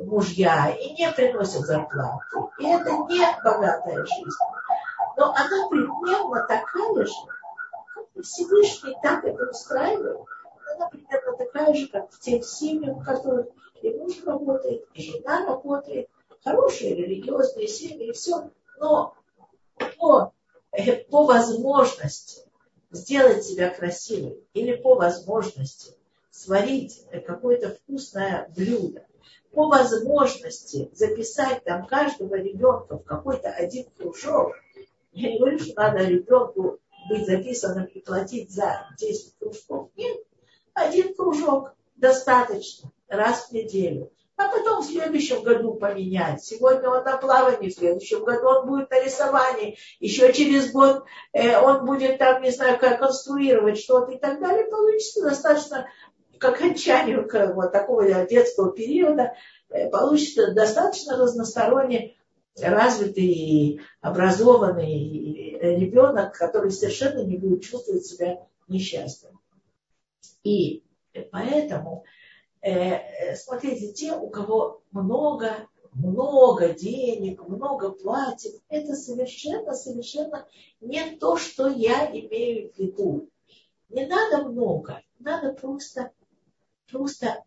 мужья, 0.04 0.70
и 0.70 0.92
не 0.92 1.10
приносят 1.12 1.66
зарплату. 1.66 2.50
И 2.58 2.66
это 2.66 2.90
не 2.90 3.20
богатая 3.42 4.04
жизнь. 4.04 4.38
Но 5.16 5.34
она 5.34 5.68
примерно 5.68 6.46
такая 6.46 7.04
же, 7.04 7.12
как 7.94 8.24
Всевышний 8.24 8.96
так 9.02 9.24
это 9.24 9.50
устраивает. 9.50 10.20
Она 10.74 10.88
примерно 10.88 11.36
такая 11.36 11.74
же, 11.74 11.88
как 11.88 12.10
в 12.10 12.20
тех 12.20 12.44
семьях, 12.44 12.98
в 12.98 13.04
которых 13.04 13.46
и 13.82 13.90
муж 13.94 14.22
работает, 14.24 14.86
и 14.94 15.02
жена 15.02 15.46
работает, 15.46 16.08
хорошие 16.44 16.94
религиозные 16.94 17.68
семьи, 17.68 18.08
и 18.08 18.12
все. 18.12 18.50
Но 18.78 19.14
по, 19.98 20.32
э, 20.72 21.04
по 21.04 21.24
возможности 21.24 22.42
сделать 22.90 23.44
себя 23.44 23.70
красивой 23.70 24.42
или 24.54 24.74
по 24.74 24.94
возможности 24.94 25.94
сварить 26.30 27.04
какое-то 27.26 27.70
вкусное 27.70 28.50
блюдо, 28.56 29.04
по 29.52 29.68
возможности 29.68 30.90
записать 30.92 31.64
там 31.64 31.86
каждого 31.86 32.34
ребенка 32.34 32.98
в 32.98 33.04
какой-то 33.04 33.50
один 33.50 33.86
кружок. 33.96 34.54
Я 35.12 35.32
не 35.32 35.38
говорю, 35.38 35.58
что 35.58 35.74
надо 35.74 36.04
ребенку 36.04 36.78
быть 37.08 37.26
записанным 37.26 37.86
и 37.86 38.00
платить 38.00 38.50
за 38.50 38.86
10 38.98 39.38
кружков. 39.38 39.90
Нет, 39.96 40.18
один 40.74 41.14
кружок 41.14 41.74
достаточно 41.96 42.92
раз 43.08 43.48
в 43.48 43.52
неделю 43.52 44.10
а 44.38 44.48
потом 44.48 44.82
в 44.82 44.86
следующем 44.86 45.42
году 45.42 45.74
поменять. 45.74 46.42
Сегодня 46.44 46.88
он 46.88 47.02
на 47.02 47.16
плавании, 47.16 47.70
в 47.70 47.74
следующем 47.74 48.24
году 48.24 48.46
он 48.46 48.66
будет 48.68 48.88
на 48.88 49.02
рисовании, 49.02 49.76
еще 49.98 50.32
через 50.32 50.70
год 50.70 51.04
э, 51.32 51.58
он 51.58 51.84
будет 51.84 52.18
там, 52.18 52.40
не 52.40 52.52
знаю, 52.52 52.78
как 52.78 53.00
конструировать 53.00 53.80
что-то 53.80 54.12
и 54.12 54.18
так 54.18 54.40
далее. 54.40 54.66
Получится 54.66 55.22
достаточно 55.22 55.88
к 56.38 56.44
окончанию 56.44 57.28
к, 57.28 57.54
вот 57.54 57.72
такого 57.72 58.26
детского 58.26 58.72
периода, 58.72 59.34
э, 59.68 59.88
получится 59.90 60.52
достаточно 60.52 61.16
разносторонне 61.16 62.16
развитый 62.60 63.26
и 63.26 63.80
образованный 64.00 65.58
ребенок, 65.60 66.36
который 66.36 66.70
совершенно 66.72 67.24
не 67.24 67.36
будет 67.36 67.62
чувствовать 67.62 68.04
себя 68.04 68.40
несчастным. 68.66 69.38
И 70.42 70.82
поэтому 71.30 72.04
Э, 72.60 73.34
смотрите, 73.36 73.92
те, 73.92 74.12
у 74.14 74.28
кого 74.28 74.82
много, 74.90 75.68
много 75.92 76.70
денег, 76.74 77.46
много 77.46 77.90
платьев, 77.90 78.60
это 78.68 78.94
совершенно, 78.94 79.74
совершенно 79.74 80.46
не 80.80 81.16
то, 81.16 81.36
что 81.36 81.68
я 81.68 82.10
имею 82.10 82.72
в 82.72 82.78
виду. 82.78 83.28
Не 83.88 84.06
надо 84.06 84.48
много, 84.48 85.00
надо 85.18 85.52
просто, 85.52 86.10
просто 86.90 87.42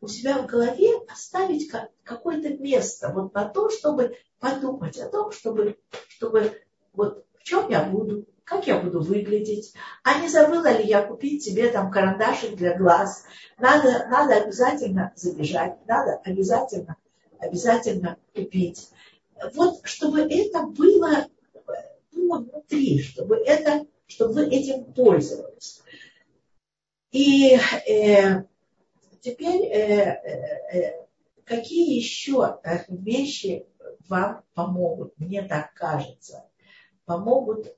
у 0.00 0.08
себя 0.08 0.38
в 0.38 0.46
голове 0.46 0.98
оставить 1.08 1.70
какое-то 2.04 2.50
место 2.50 3.10
вот 3.12 3.34
на 3.34 3.48
то, 3.48 3.70
чтобы 3.70 4.16
подумать 4.38 4.98
о 4.98 5.08
том, 5.08 5.32
чтобы, 5.32 5.78
чтобы 6.08 6.60
вот 6.92 7.24
в 7.38 7.42
чем 7.42 7.68
я 7.70 7.84
буду, 7.84 8.26
как 8.44 8.66
я 8.66 8.78
буду 8.80 9.00
выглядеть, 9.00 9.74
а 10.04 10.20
не 10.20 10.28
забыла 10.28 10.76
ли 10.76 10.84
я 10.84 11.02
купить 11.02 11.42
себе 11.44 11.70
там 11.70 11.90
карандашик 11.90 12.54
для 12.56 12.76
глаз. 12.76 13.24
Надо, 13.58 14.06
надо 14.08 14.36
обязательно 14.36 15.12
забежать, 15.16 15.78
надо 15.86 16.20
обязательно, 16.24 16.96
обязательно 17.38 18.16
купить. 18.34 18.90
Вот 19.54 19.80
чтобы 19.84 20.20
это 20.20 20.62
было, 20.62 21.28
внутри, 22.68 23.02
чтобы, 23.02 23.36
это, 23.36 23.86
чтобы 24.06 24.34
вы 24.34 24.46
этим 24.46 24.84
пользовались. 24.92 25.82
И 27.10 27.58
э, 27.88 28.44
теперь 29.30 29.66
э, 29.66 30.20
э, 30.24 30.78
э 30.78 31.08
какие 31.44 31.96
еще 31.96 32.60
вещи 32.88 33.66
вам 34.08 34.42
помогут, 34.52 35.18
мне 35.18 35.42
так 35.42 35.72
кажется, 35.72 36.44
помогут 37.06 37.74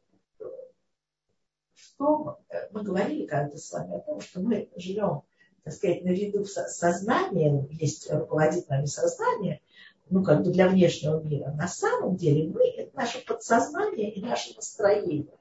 том, 2.01 2.37
э, 2.49 2.69
мы 2.73 2.83
говорили 2.83 3.27
когда-то 3.27 3.59
с 3.59 3.71
вами 3.71 3.99
о 3.99 4.01
том, 4.01 4.21
что 4.21 4.41
мы 4.41 4.71
живем, 4.75 5.23
так 5.63 5.75
сказать, 5.75 6.03
наряду 6.03 6.45
с 6.47 6.55
сознанием, 6.69 7.69
есть 7.71 8.11
руководит 8.11 8.69
нами 8.71 8.87
сознание, 8.87 9.61
ну, 10.09 10.25
как 10.25 10.43
бы 10.43 10.51
для 10.51 10.67
внешнего 10.67 11.21
мира. 11.21 11.53
На 11.53 11.69
самом 11.69 12.17
деле 12.17 12.49
мы– 12.49 12.67
это 12.77 12.97
наше 12.97 13.25
подсознание 13.25 14.11
и 14.13 14.23
наше 14.23 14.57
настроение. 14.57 15.39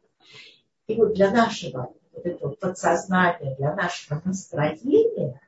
И 0.87 0.95
вот 0.95 1.13
для 1.13 1.31
нашего 1.31 1.93
вот 2.11 2.25
этого 2.25 2.51
подсознания, 2.51 3.55
для 3.55 3.73
нашего 3.73 4.21
настроения, 4.25 5.39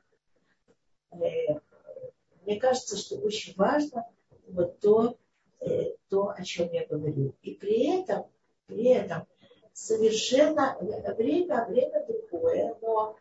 мне 1.12 2.60
кажется, 2.60 2.98
что 2.98 3.16
очень 3.18 3.54
важно 3.56 4.06
вот 4.48 4.80
то, 4.80 5.18
э, 5.60 5.94
то, 6.10 6.30
о 6.30 6.44
чем 6.44 6.72
я 6.72 6.86
говорю. 6.86 7.34
И 7.42 7.54
при 7.54 8.02
этом, 8.02 8.26
при 8.68 8.90
этом 8.90 9.26
совершенно 9.74 10.78
время, 10.80 11.66
время 11.66 12.06
другое, 12.08 12.76
но 12.82 13.18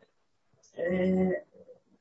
э, 0.77 1.45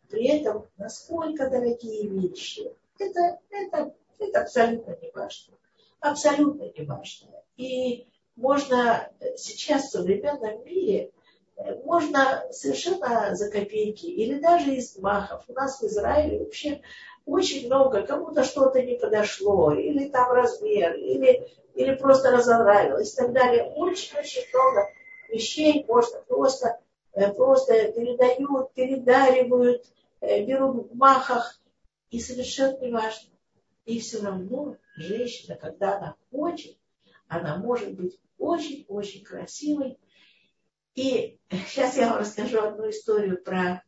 при 0.09 0.27
этом 0.27 0.65
насколько 0.77 1.49
дорогие 1.49 2.07
вещи, 2.07 2.71
это, 2.97 3.39
это, 3.49 3.93
это 4.17 4.41
абсолютно 4.41 4.97
не 5.01 5.11
важно. 5.11 5.55
Абсолютно 5.99 6.63
не 6.63 6.85
важно. 6.85 7.29
И 7.57 8.07
можно 8.35 9.11
сейчас 9.35 9.87
в 9.87 9.91
современном 9.91 10.63
мире 10.63 11.03
э, 11.03 11.11
можно 11.83 12.43
совершенно 12.51 13.35
за 13.35 13.49
копейки 13.51 14.05
или 14.05 14.39
даже 14.39 14.75
из 14.75 14.97
махов. 14.97 15.43
У 15.47 15.53
нас 15.53 15.81
в 15.81 15.85
Израиле 15.85 16.39
вообще 16.39 16.81
очень 17.25 17.67
много, 17.67 18.03
кому-то 18.03 18.43
что-то 18.43 18.81
не 18.81 18.97
подошло, 18.97 19.73
или 19.73 20.09
там 20.09 20.31
размер, 20.31 20.95
или 20.95 21.47
или 21.79 21.95
просто 21.95 22.31
разонравилось 22.31 23.13
и 23.13 23.15
так 23.15 23.31
далее. 23.31 23.63
Очень-очень 23.63 24.41
много 24.53 24.89
вещей 25.29 25.85
можно 25.87 26.19
просто, 26.27 26.79
э, 27.13 27.31
просто 27.31 27.91
передают, 27.93 28.73
передаривают, 28.73 29.85
э, 30.19 30.43
берут 30.43 30.91
в 30.91 30.95
махах, 30.95 31.59
и 32.09 32.19
совершенно 32.19 32.77
не 32.79 32.91
важно. 32.91 33.29
И 33.85 33.99
все 33.99 34.21
равно 34.21 34.75
женщина, 34.97 35.55
когда 35.55 35.97
она 35.97 36.15
хочет, 36.31 36.77
она 37.27 37.55
может 37.55 37.93
быть 37.93 38.19
очень-очень 38.37 39.23
красивой. 39.23 39.97
И 40.95 41.39
сейчас 41.67 41.97
я 41.97 42.09
вам 42.09 42.19
расскажу 42.19 42.61
одну 42.61 42.89
историю 42.89 43.41
про, 43.41 43.83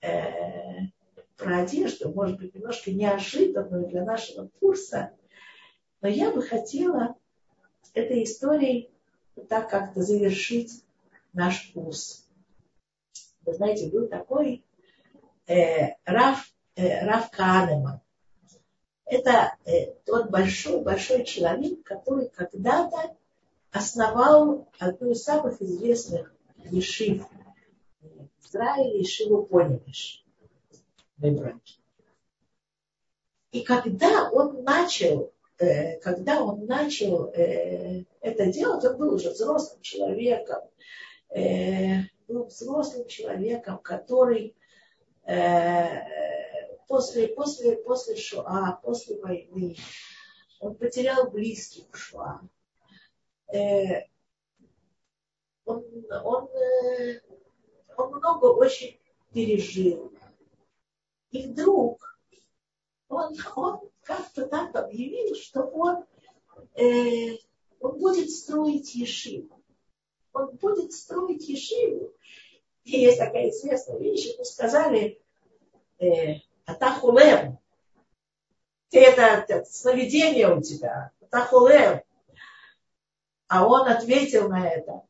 э, 0.00 0.86
про 1.36 1.58
одежду, 1.58 2.12
может 2.12 2.38
быть, 2.38 2.54
немножко 2.54 2.90
неожиданную 2.90 3.88
для 3.88 4.04
нашего 4.04 4.48
курса– 4.60 5.12
но 6.06 6.08
я 6.08 6.30
бы 6.30 6.42
хотела 6.42 7.16
этой 7.92 8.22
историей 8.22 8.90
так 9.48 9.68
как-то 9.68 10.02
завершить 10.02 10.84
наш 11.32 11.72
курс. 11.72 12.28
Вы 13.44 13.54
знаете, 13.54 13.88
был 13.88 14.06
такой 14.06 14.64
э, 15.48 15.94
Раф, 16.04 16.52
э, 16.76 17.04
Раф 17.04 17.30
Каанеман. 17.30 18.00
Это 19.04 19.56
э, 19.64 19.94
тот 20.04 20.30
большой-большой 20.30 21.24
человек, 21.24 21.82
который 21.82 22.28
когда-то 22.28 23.16
основал 23.76 24.68
одну 24.78 25.10
из 25.10 25.22
самых 25.22 25.60
известных 25.60 26.34
ешив 26.70 27.26
в 28.00 28.46
Израиле, 28.48 29.00
Ешиву 29.00 29.44
Поневиш 29.44 30.24
И 33.52 33.62
когда 33.62 34.30
он 34.30 34.62
начал, 34.64 35.32
э, 35.58 35.98
когда 36.00 36.42
он 36.42 36.66
начал 36.66 37.30
э, 37.32 38.04
это 38.20 38.46
делать, 38.46 38.84
он 38.84 38.96
был 38.96 39.14
уже 39.14 39.30
взрослым 39.30 39.80
человеком, 39.82 40.62
э, 41.30 42.02
был 42.28 42.46
взрослым 42.46 43.06
человеком, 43.06 43.78
который 43.78 44.54
после, 46.86 47.26
после, 47.26 47.76
после 47.78 48.14
Шоа, 48.14 48.78
после 48.80 49.20
войны, 49.20 49.76
он 50.60 50.76
потерял 50.76 51.28
близких 51.28 51.86
в 51.90 51.96
Шоа. 51.96 52.40
Он, 55.64 55.84
он, 56.24 56.48
он 57.96 58.14
много 58.14 58.46
очень 58.46 58.98
пережил. 59.32 60.12
И 61.30 61.48
вдруг 61.48 62.18
он, 63.08 63.34
он 63.54 63.80
как-то 64.02 64.46
так 64.46 64.74
объявил, 64.74 65.34
что 65.34 65.62
он, 65.62 66.04
э, 66.74 67.36
он 67.80 67.98
будет 67.98 68.30
строить 68.30 68.94
ешиву. 68.94 69.62
Он 70.32 70.56
будет 70.56 70.92
строить 70.92 71.48
ешиву. 71.48 72.12
И 72.84 73.00
есть 73.00 73.18
такая 73.18 73.50
известная 73.50 73.98
вещь, 73.98 74.32
ему 74.32 74.44
сказали, 74.44 75.20
э, 75.98 76.36
Атахулем, 76.66 77.58
ты 78.90 79.00
это, 79.00 79.22
это 79.48 79.64
сновидение 79.64 80.54
у 80.54 80.62
тебя, 80.62 81.10
Атахулем. 81.20 82.02
А 83.48 83.66
он 83.66 83.88
ответил 83.88 84.48
на 84.48 84.68
это, 84.68 85.02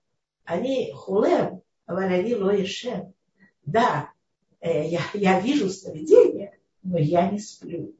они 0.44 0.92
хулем, 0.92 1.62
они 1.86 2.34
лоешем. 2.34 3.14
Да, 3.64 4.10
Э, 4.66 4.84
я, 4.88 5.00
я 5.14 5.40
вижу 5.40 5.68
сновидение, 5.68 6.58
но 6.82 6.98
я 6.98 7.30
не 7.30 7.38
сплю. 7.38 7.94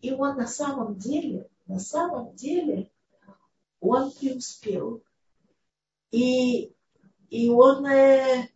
И 0.00 0.12
он 0.12 0.36
на 0.36 0.46
самом 0.46 0.96
деле, 0.96 1.48
на 1.66 1.78
самом 1.78 2.34
деле, 2.34 2.90
он 3.80 4.10
преуспел. 4.10 5.02
И, 6.10 6.72
и 7.30 7.48
он 7.48 7.86
э, 7.86 8.48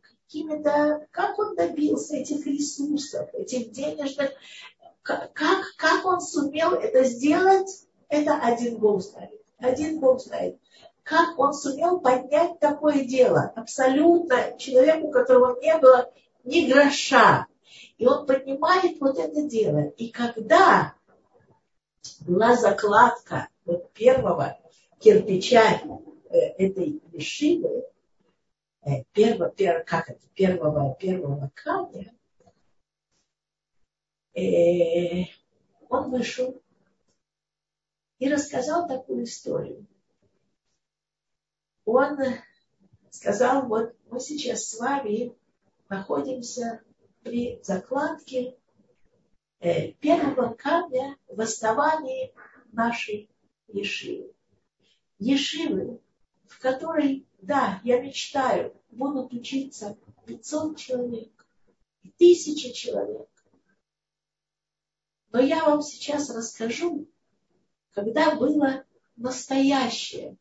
какими-то, 0.00 1.06
как 1.10 1.38
он 1.38 1.54
добился 1.54 2.16
этих 2.16 2.46
ресурсов, 2.46 3.28
этих 3.34 3.72
денежных, 3.72 4.30
как, 5.02 5.32
как 5.34 6.04
он 6.04 6.20
сумел 6.20 6.72
это 6.72 7.04
сделать, 7.04 7.86
это 8.08 8.38
один 8.38 8.78
Бог 8.78 9.02
знает. 9.02 9.40
Один 9.58 10.00
Бог 10.00 10.20
знает 10.20 10.58
как 11.06 11.38
он 11.38 11.54
сумел 11.54 12.00
поднять 12.00 12.58
такое 12.58 13.04
дело. 13.04 13.52
Абсолютно 13.54 14.58
человеку, 14.58 15.06
у 15.06 15.10
которого 15.12 15.56
не 15.60 15.78
было 15.78 16.12
ни 16.42 16.68
гроша. 16.68 17.46
И 17.96 18.06
он 18.08 18.26
поднимает 18.26 19.00
вот 19.00 19.16
это 19.16 19.42
дело. 19.44 19.86
И 19.98 20.08
когда 20.10 20.94
была 22.26 22.56
закладка 22.56 23.48
вот 23.64 23.92
первого 23.92 24.58
кирпича 24.98 25.80
э, 26.30 26.38
этой 26.58 27.00
вишивы, 27.12 27.84
э, 28.84 29.04
первого, 29.12 29.50
первого, 29.50 29.84
как 29.84 30.10
это, 30.10 30.26
первого, 30.34 30.96
первого 30.96 31.52
камня, 31.54 32.12
э, 34.34 35.26
он 35.88 36.10
вышел 36.10 36.60
и 38.18 38.28
рассказал 38.28 38.88
такую 38.88 39.24
историю 39.24 39.86
он 41.86 42.18
сказал, 43.10 43.66
вот 43.66 43.94
мы 44.10 44.20
сейчас 44.20 44.68
с 44.68 44.78
вами 44.78 45.34
находимся 45.88 46.82
при 47.22 47.60
закладке 47.62 48.58
э, 49.60 49.92
первого 49.92 50.52
камня 50.54 51.16
в 51.28 51.40
основании 51.40 52.34
нашей 52.72 53.30
Ешивы. 53.68 54.32
Ешивы, 55.18 56.00
в 56.46 56.58
которой, 56.58 57.26
да, 57.40 57.80
я 57.84 58.00
мечтаю, 58.00 58.74
будут 58.90 59.32
учиться 59.32 59.96
500 60.26 60.76
человек, 60.76 61.46
тысячи 62.18 62.72
человек. 62.72 63.28
Но 65.32 65.40
я 65.40 65.64
вам 65.64 65.82
сейчас 65.82 66.30
расскажу, 66.30 67.08
когда 67.96 68.36
было 68.36 68.84
настоящее 69.16 70.36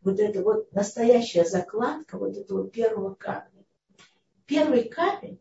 вот 0.00 0.18
эта 0.18 0.42
вот 0.42 0.72
настоящая 0.72 1.44
закладка 1.44 2.18
вот 2.18 2.36
этого 2.36 2.68
первого 2.68 3.14
камня. 3.14 3.64
Первый 4.46 4.88
камень 4.88 5.40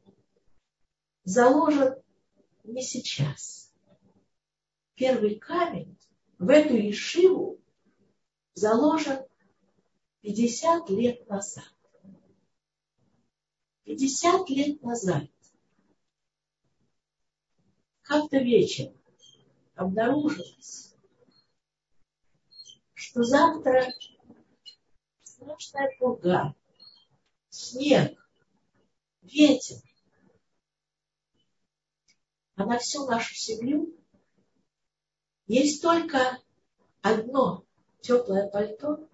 заложен 1.24 1.96
не 2.64 2.84
сейчас. 2.84 3.74
Первый 4.94 5.40
камень 5.40 5.98
в 6.38 6.48
эту 6.50 6.76
ешиву 6.76 7.60
заложен 8.54 9.26
50 10.22 10.92
лет 10.92 11.28
назад. 11.28 11.74
50 13.86 14.50
лет 14.52 14.84
назад. 14.84 15.24
Как-то 18.04 18.38
вечером 18.38 18.94
обнаружилось, 19.74 20.87
что 23.10 23.24
завтра 23.24 23.86
страшная 25.24 25.96
пурга, 25.98 26.54
снег, 27.50 28.20
ветер. 29.22 29.78
А 32.56 32.66
на 32.66 32.78
всю 32.80 33.06
нашу 33.06 33.34
семью 33.34 33.96
есть 35.46 35.82
только 35.82 36.38
одно 37.02 37.66
теплое 38.02 38.50
пальто 38.50 39.08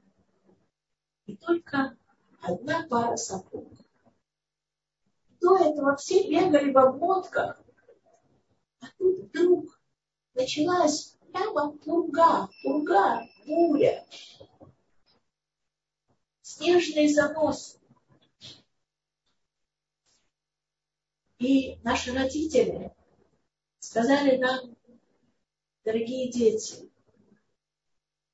и 1.27 1.37
только 1.37 1.95
одна 2.41 2.87
пара 2.87 3.15
сапог. 3.15 3.71
До 5.39 5.55
этого 5.57 5.97
все 5.97 6.27
бегали 6.27 6.71
в 6.71 6.77
обмотках, 6.79 7.61
а 8.79 8.87
тут 8.97 9.19
вдруг 9.19 9.79
началась 10.33 11.12
прямо 11.33 11.73
пурга, 11.79 12.47
пурга, 12.61 13.27
буря 13.45 14.05
снежный 16.63 17.07
занос. 17.07 17.79
И 21.39 21.77
наши 21.83 22.13
родители 22.13 22.95
сказали 23.79 24.37
нам, 24.37 24.77
дорогие 25.83 26.31
дети, 26.31 26.89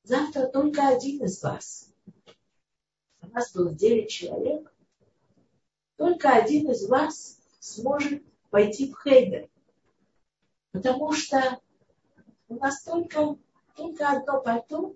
завтра 0.03 0.47
только 0.47 0.87
один 0.89 1.23
из 1.23 1.41
вас, 1.41 1.91
у 3.21 3.27
нас 3.27 3.51
было 3.53 3.73
девять 3.73 4.11
человек, 4.11 4.71
только 5.95 6.33
один 6.33 6.69
из 6.69 6.87
вас 6.87 7.39
сможет 7.59 8.23
пойти 8.51 8.91
в 8.91 9.01
Хейдер. 9.01 9.49
Потому 10.71 11.13
что 11.13 11.59
у 12.49 12.55
нас 12.55 12.83
только, 12.83 13.37
только 13.75 14.09
одно 14.09 14.41
пальто, 14.41 14.95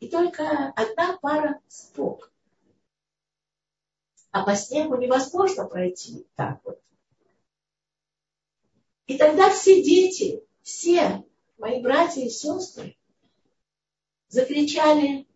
и 0.00 0.08
только 0.08 0.68
одна 0.76 1.16
пара 1.18 1.62
сапог. 1.68 2.30
А 4.32 4.44
по 4.44 4.56
снегу 4.56 4.96
невозможно 4.96 5.64
пройти 5.64 6.26
так 6.34 6.60
вот. 6.64 6.82
И 9.06 9.16
тогда 9.16 9.50
все 9.50 9.82
дети, 9.82 10.44
все 10.62 11.24
мои 11.58 11.80
братья 11.80 12.20
и 12.22 12.28
сестры 12.28 12.96
закричали, 14.28 15.28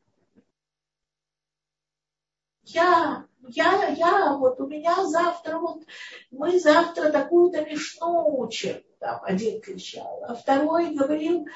я, 2.64 3.27
я, 3.48 3.88
я, 3.88 4.34
вот 4.34 4.60
у 4.60 4.66
меня 4.66 5.04
завтра, 5.06 5.58
вот 5.58 5.82
мы 6.30 6.58
завтра 6.58 7.10
такую-то 7.10 7.64
мешну 7.64 8.40
учим 8.40 8.82
там 8.98 9.20
один 9.22 9.60
кричал, 9.60 10.24
а 10.26 10.34
второй 10.34 10.94
говорил, 10.94 11.46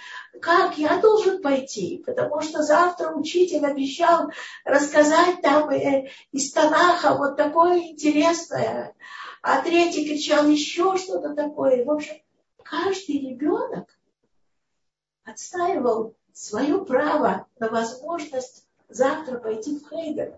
как 0.41 0.79
я 0.79 1.01
должен 1.01 1.43
пойти, 1.43 2.03
потому 2.05 2.41
что 2.41 2.63
завтра 2.63 3.13
учитель 3.13 3.67
обещал 3.67 4.31
рассказать 4.65 5.41
там 5.43 5.71
э, 5.71 6.09
из 6.31 6.53
Танаха 6.53 7.15
вот 7.15 7.37
такое 7.37 7.79
интересное, 7.79 8.95
а 9.43 9.61
третий 9.63 10.07
кричал 10.07 10.47
еще 10.47 10.97
что-то 10.97 11.35
такое. 11.35 11.85
В 11.85 11.91
общем, 11.91 12.15
каждый 12.63 13.31
ребенок 13.31 13.89
отстаивал 15.25 16.15
свое 16.33 16.85
право 16.85 17.47
на 17.59 17.69
возможность 17.69 18.67
завтра 18.89 19.39
пойти 19.39 19.79
в 19.79 19.89
Хейдер, 19.89 20.35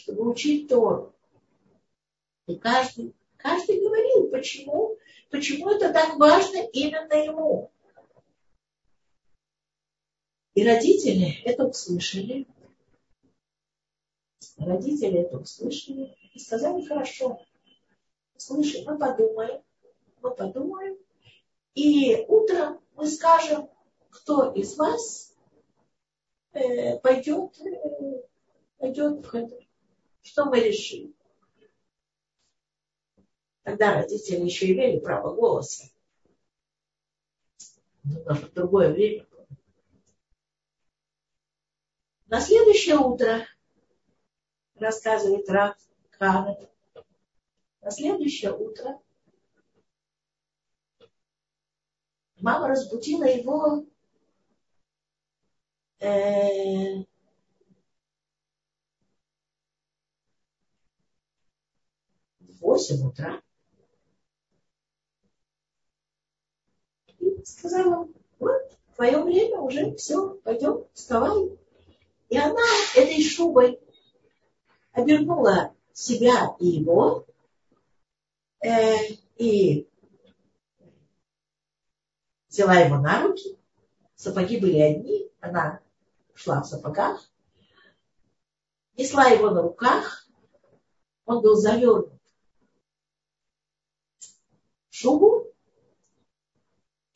чтобы 0.00 0.28
учить 0.30 0.68
Тору. 0.68 1.14
И 2.46 2.56
каждый, 2.56 3.14
каждый 3.36 3.80
говорил, 3.80 4.28
почему, 4.30 4.96
почему 5.30 5.70
это 5.70 5.92
так 5.92 6.16
важно 6.16 6.58
именно 6.72 7.12
ему. 7.12 7.70
И 10.54 10.66
родители 10.66 11.42
это 11.44 11.66
услышали. 11.66 12.46
Родители 14.56 15.20
это 15.20 15.38
услышали 15.38 16.16
и 16.34 16.38
сказали, 16.38 16.84
хорошо, 16.84 17.40
слышим, 18.36 18.84
мы 18.84 18.98
подумаем, 18.98 19.62
мы 20.22 20.34
подумаем, 20.34 20.98
и 21.74 22.24
утром 22.28 22.80
мы 22.94 23.06
скажем, 23.06 23.70
кто 24.10 24.52
из 24.52 24.76
вас 24.76 25.34
э, 26.52 26.98
пойдет, 26.98 27.58
э, 27.60 28.22
пойдет 28.78 29.24
в 29.24 29.28
Хедер. 29.28 29.69
Что 30.22 30.46
мы 30.46 30.60
решили? 30.60 31.14
Тогда 33.62 33.94
родители 33.94 34.44
еще 34.44 34.72
имели 34.72 34.98
право 34.98 35.34
голоса. 35.34 35.90
Немножко 38.04 38.48
другое 38.48 38.92
время. 38.92 39.26
На 42.26 42.40
следующее 42.40 42.96
утро, 42.96 43.46
рассказывает 44.76 45.48
Раф 45.48 45.76
Канет, 46.10 46.70
на 47.80 47.90
следующее 47.90 48.52
утро 48.52 49.00
мама 52.40 52.68
разбудила 52.68 53.24
его 53.24 53.84
э, 56.00 57.04
в 62.40 62.59
8 62.70 63.04
утра 63.04 63.42
и 67.18 67.44
сказала, 67.44 68.08
вот, 68.38 68.78
твое 68.94 69.24
время 69.24 69.58
уже, 69.58 69.96
все, 69.96 70.34
пойдем, 70.44 70.86
вставай. 70.94 71.58
И 72.28 72.38
она 72.38 72.62
этой 72.94 73.20
шубой 73.24 73.80
обернула 74.92 75.74
себя 75.92 76.54
и 76.60 76.66
его, 76.68 77.26
э, 78.64 78.98
и 79.36 79.88
взяла 82.48 82.76
его 82.76 82.98
на 82.98 83.22
руки. 83.24 83.58
Сапоги 84.14 84.60
были 84.60 84.78
одни, 84.78 85.28
она 85.40 85.80
шла 86.34 86.62
в 86.62 86.66
сапогах, 86.66 87.28
несла 88.96 89.26
его 89.26 89.50
на 89.50 89.62
руках, 89.62 90.28
он 91.24 91.42
был 91.42 91.56
завернут 91.56 92.19
шубу, 95.00 95.46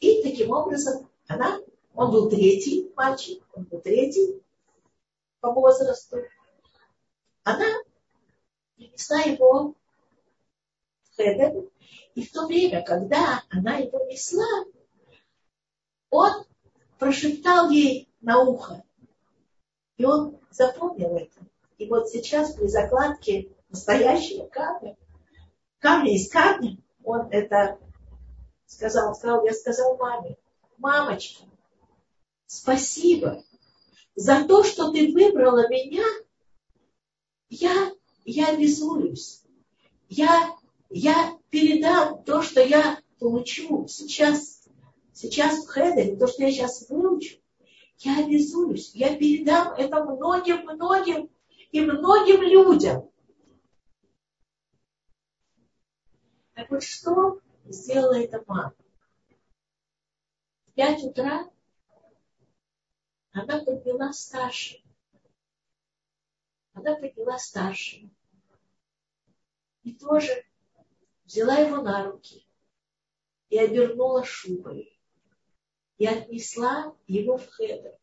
и 0.01 0.23
таким 0.23 0.51
образом 0.51 1.11
она, 1.27 1.61
он 1.95 2.11
был 2.11 2.31
третий 2.31 2.91
мальчик, 2.97 3.43
он 3.53 3.65
был 3.65 3.81
третий 3.81 4.43
по 5.41 5.53
возрасту, 5.53 6.19
она 7.43 7.67
принесла 8.77 9.21
его 9.21 9.75
в 11.03 11.17
Хедер, 11.17 11.71
и 12.15 12.23
в 12.23 12.33
то 12.33 12.47
время, 12.47 12.83
когда 12.83 13.43
она 13.51 13.77
его 13.77 13.99
несла, 14.07 14.65
он 16.11 16.45
прошептал 16.99 17.71
ей 17.71 18.09
на 18.21 18.41
ухо. 18.41 18.83
И 19.97 20.05
он 20.05 20.39
запомнил 20.51 21.17
это. 21.17 21.41
И 21.79 21.89
вот 21.89 22.09
сейчас 22.09 22.55
при 22.55 22.67
закладке 22.69 23.51
настоящего 23.69 24.47
камня, 24.47 24.97
камня 25.79 26.15
из 26.15 26.31
камня, 26.31 26.79
он 27.05 27.29
это 27.31 27.79
сказал, 28.67 29.15
сказал, 29.15 29.45
я 29.45 29.53
сказал 29.53 29.97
маме, 29.97 30.37
мамочка, 30.79 31.45
спасибо 32.47 33.43
за 34.15 34.45
то, 34.45 34.65
что 34.65 34.93
ты 34.93 35.13
выбрала 35.13 35.69
меня, 35.69 36.05
я, 37.49 37.93
я 38.25 38.49
обязуюсь. 38.49 39.43
Я, 40.09 40.55
я 40.91 41.39
передам 41.51 42.23
то, 42.25 42.43
что 42.43 42.61
я 42.61 43.01
получу 43.19 43.87
сейчас 43.89 44.65
сейчас 45.13 45.65
в 45.65 45.69
Хедере, 45.69 46.17
то, 46.17 46.27
что 46.27 46.43
я 46.43 46.51
сейчас 46.51 46.89
выучу, 46.89 47.37
я 47.99 48.25
обязуюсь, 48.25 48.91
я 48.95 49.17
передам 49.17 49.73
это 49.75 50.05
многим-многим 50.05 51.31
и 51.71 51.81
многим 51.81 52.43
людям. 52.43 53.09
Так 56.65 56.71
вот 56.71 56.83
что 56.83 57.43
сделала 57.67 58.19
эта 58.19 58.43
мама? 58.47 58.75
В 60.65 60.73
пять 60.73 61.05
утра 61.05 61.51
она 63.33 63.63
подняла 63.63 64.15
старшего. 64.15 64.81
Она 66.73 66.97
подняла 66.97 67.39
старшего. 67.39 68.09
И 69.83 69.93
тоже 69.93 70.47
взяла 71.27 71.57
его 71.57 71.83
на 71.83 72.07
руки 72.11 72.47
и 73.51 73.59
обернула 73.59 74.25
шубой 74.25 74.99
и 75.99 76.07
отнесла 76.07 76.97
его 77.07 77.37
в 77.37 77.47
Хедер, 77.47 77.99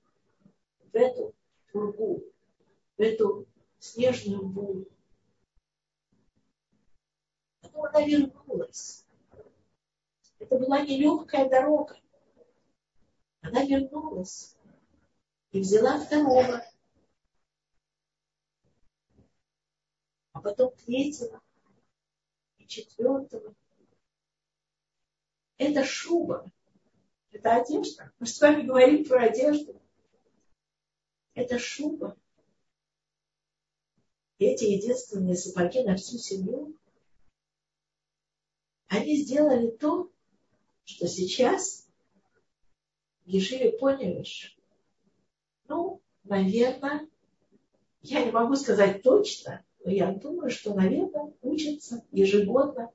в 0.84 0.95
эту 0.95 1.34
пургу, 1.72 2.24
в 2.95 3.01
эту 3.01 3.47
снежную 3.80 4.45
бурю. 4.45 4.88
Потом 7.72 7.86
она 7.86 8.05
вернулась. 8.05 9.05
Это 10.39 10.57
была 10.57 10.82
нелегкая 10.82 11.49
дорога. 11.49 11.99
Она 13.41 13.63
вернулась 13.63 14.57
и 15.51 15.59
взяла 15.59 15.99
второго, 15.99 16.63
а 20.34 20.41
потом 20.41 20.76
третьего 20.76 21.41
и 22.57 22.67
четвертого. 22.67 23.53
Это 25.57 25.84
шуба, 25.84 26.49
это 27.32 27.55
одежда. 27.55 28.11
Мы 28.19 28.26
с 28.26 28.39
вами 28.39 28.63
говорим 28.63 29.05
про 29.05 29.24
одежду. 29.24 29.80
Это 31.34 31.57
шуба. 31.59 32.17
Эти 34.38 34.65
единственные 34.65 35.36
сапоги 35.36 35.84
на 35.84 35.95
всю 35.95 36.17
семью, 36.17 36.76
они 38.91 39.15
сделали 39.15 39.69
то, 39.69 40.11
что 40.83 41.07
сейчас 41.07 41.87
в 43.23 43.29
Ешиве 43.29 43.71
поняли, 43.71 44.25
ну, 45.69 46.01
наверное, 46.25 47.07
я 48.01 48.25
не 48.25 48.31
могу 48.31 48.55
сказать 48.57 49.01
точно, 49.01 49.63
но 49.85 49.91
я 49.91 50.11
думаю, 50.11 50.49
что, 50.49 50.73
наверное, 50.73 51.33
учатся 51.41 52.03
ежегодно 52.11 52.91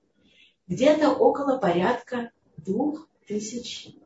где-то 0.67 1.15
около 1.15 1.59
порядка 1.59 2.31
двух 2.59 3.09
тысяч 3.27 3.97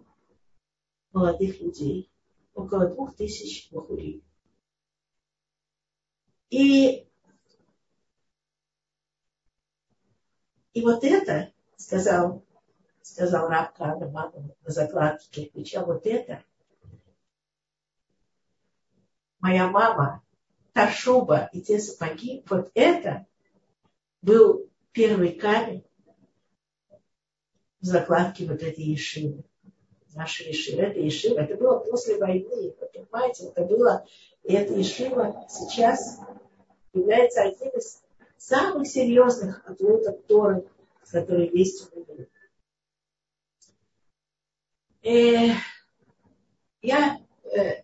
молодых 1.13 1.61
людей, 1.61 2.09
около 2.55 2.87
двух 2.87 3.17
тысяч 3.17 3.69
бахурим. 3.73 4.23
И, 6.51 7.05
и 10.73 10.83
вот 10.83 11.03
это, 11.03 11.53
сказал, 11.81 12.45
сказал 13.03 13.49
Раб 13.49 13.75
Канеман 13.77 14.33
на 14.63 14.71
закладке 14.71 15.29
кирпича, 15.31 15.85
вот 15.85 16.07
это 16.07 16.43
моя 19.41 19.69
мама, 19.69 20.23
та 20.73 20.91
шуба 20.91 21.49
и 21.53 21.63
те 21.63 21.79
сапоги, 21.79 22.45
вот 22.49 22.71
это 22.75 23.27
был 24.23 24.69
первый 24.93 25.33
камень 25.33 25.85
в 27.81 27.87
закладке 27.87 28.47
вот 28.47 28.63
этой 28.63 28.85
ешивы 28.85 29.45
наша 30.15 30.45
Ешива, 30.45 30.83
это 30.83 31.01
Ешива, 31.01 31.41
это 31.41 31.57
было 31.57 31.79
после 31.79 32.19
войны, 32.19 32.75
вы 32.81 32.87
понимаете, 32.87 33.47
это 33.47 33.65
было, 33.65 34.05
и 34.43 34.53
эта 34.53 34.75
Ешива 34.75 35.47
сейчас 35.49 36.19
является 36.93 37.43
одним 37.43 37.71
из 37.71 38.03
самых 38.37 38.87
серьезных 38.89 39.63
отлотов 39.69 40.21
Торы, 40.27 40.67
которые 41.11 41.51
есть 41.53 41.91
в 41.91 41.97
мире. 41.97 42.29
И 45.03 45.53
я, 46.83 47.19
э, 47.45 47.83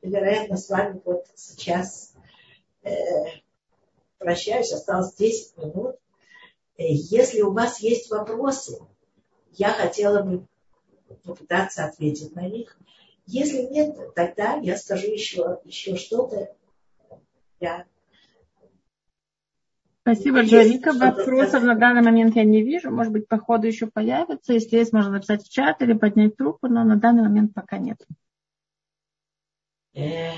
вероятно, 0.00 0.56
с 0.56 0.68
вами 0.68 1.00
вот 1.04 1.26
сейчас 1.34 2.14
э, 2.82 2.90
прощаюсь, 4.18 4.72
осталось 4.72 5.14
10 5.14 5.56
минут. 5.58 5.96
Э, 6.76 6.84
если 6.86 7.42
у 7.42 7.52
вас 7.52 7.80
есть 7.80 8.10
вопросы, 8.10 8.78
я 9.52 9.72
хотела 9.72 10.22
бы 10.22 10.46
попытаться 11.24 11.84
ответить 11.84 12.34
на 12.34 12.48
них. 12.48 12.78
Если 13.26 13.62
нет, 13.62 13.96
тогда 14.14 14.56
я 14.56 14.76
скажу 14.76 15.08
еще, 15.08 15.60
еще 15.64 15.96
что-то 15.96 16.54
я 17.60 17.86
Спасибо, 20.02 20.42
Джарика. 20.42 20.92
Вопросов 20.92 21.62
на 21.62 21.76
данный 21.76 22.02
момент 22.02 22.34
я 22.34 22.42
не 22.42 22.62
вижу. 22.62 22.90
Может 22.90 23.12
быть, 23.12 23.28
по 23.28 23.38
ходу 23.38 23.68
еще 23.68 23.86
появится. 23.86 24.52
Если 24.52 24.76
есть, 24.76 24.92
можно 24.92 25.12
написать 25.12 25.44
в 25.44 25.48
чат 25.48 25.80
или 25.80 25.92
поднять 25.92 26.36
трубку, 26.36 26.66
но 26.66 26.82
на 26.82 26.96
данный 26.96 27.22
момент 27.22 27.54
пока 27.54 27.78
нет. 27.78 27.98
Э, 29.94 30.32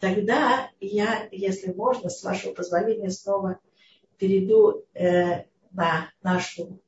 тогда 0.00 0.70
я, 0.80 1.28
если 1.30 1.72
можно, 1.72 2.08
с 2.08 2.22
вашего 2.22 2.54
позволения, 2.54 3.10
снова 3.10 3.58
перейду 4.16 4.86
э, 4.94 5.44
на 5.72 6.10
нашу, 6.22 6.80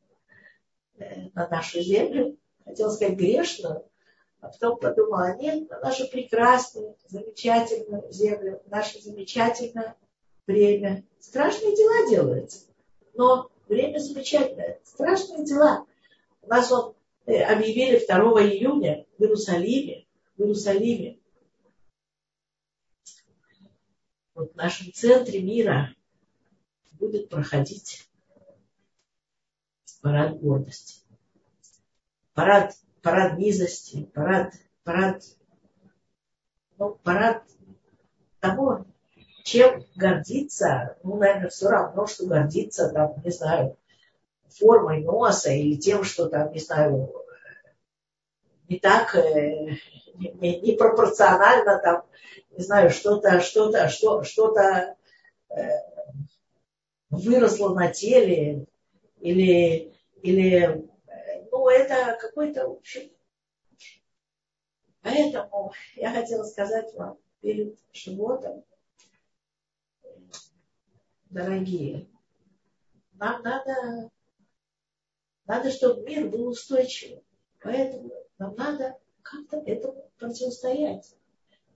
э, 0.99 1.29
на 1.35 1.47
нашу 1.49 1.83
землю. 1.83 2.39
Хотела 2.65 2.89
сказать 2.89 3.19
грешную, 3.19 3.85
а 4.41 4.49
потом 4.49 4.79
подумала, 4.79 5.37
нет, 5.37 5.69
на 5.69 5.81
нашу 5.81 6.09
прекрасную, 6.09 6.97
замечательную 7.07 8.11
землю, 8.11 8.63
наше 8.67 8.99
замечательное 9.03 9.95
время. 10.49 11.05
Страшные 11.21 11.77
дела 11.77 12.11
делаются. 12.11 12.67
Но 13.15 13.51
время 13.69 13.99
замечательное. 13.99 14.81
Страшные 14.83 15.45
дела. 15.45 15.87
У 16.43 16.49
нас 16.49 16.73
он 16.73 16.95
э, 17.27 17.43
объявили 17.43 18.05
2 18.05 18.17
июня 18.43 19.07
в 19.17 19.23
Иерусалиме, 19.23 20.07
в 20.37 20.41
Иерусалиме, 20.41 21.19
вот 24.39 24.53
в 24.53 24.57
нашем 24.57 24.93
центре 24.93 25.43
мира 25.43 25.95
будет 26.93 27.29
проходить 27.29 28.09
парад 30.01 30.39
гордости. 30.39 31.03
Парад, 32.35 32.77
парад 33.03 33.37
низости, 33.37 34.05
парад, 34.15 34.55
парад, 34.85 35.25
ну, 36.79 36.95
парад 37.03 37.43
того, 38.39 38.87
чем 39.49 39.83
гордиться, 39.97 40.99
ну, 41.03 41.17
наверное, 41.17 41.49
все 41.49 41.69
равно, 41.69 42.07
что 42.07 42.27
гордиться, 42.27 42.91
там, 42.91 43.15
не 43.25 43.31
знаю, 43.31 43.79
формой 44.51 45.03
носа 45.03 45.51
или 45.51 45.77
тем, 45.77 46.05
что 46.05 46.29
там, 46.29 46.53
не 46.53 46.61
знаю, 46.61 47.11
не 48.69 48.79
так, 48.79 49.15
э, 49.15 49.77
не, 50.15 50.61
не 50.61 50.77
там, 50.77 52.05
не 52.51 52.63
знаю, 52.63 52.91
что-то, 52.91 53.41
что-то, 53.41 53.89
что, 53.89 54.23
что-то 54.23 54.97
э, 55.49 55.69
выросло 57.09 57.75
на 57.75 57.89
теле 57.89 58.67
или, 59.21 59.95
или 60.21 60.87
э, 61.07 61.49
ну, 61.51 61.71
это 61.71 62.19
какой-то, 62.21 62.69
в 62.69 62.73
общем, 62.73 63.11
Поэтому 65.01 65.73
я 65.97 66.13
хотела 66.13 66.43
сказать 66.43 66.93
вам 66.95 67.17
перед 67.41 67.79
животом, 67.95 68.63
дорогие, 71.31 72.09
нам 73.15 73.43
надо, 73.43 74.11
надо, 75.47 75.71
чтобы 75.71 76.03
мир 76.03 76.29
был 76.29 76.49
устойчивым. 76.49 77.23
Поэтому 77.63 78.13
нам 78.39 78.55
надо 78.55 78.97
как-то 79.23 79.59
этому 79.59 80.11
противостоять. 80.19 81.15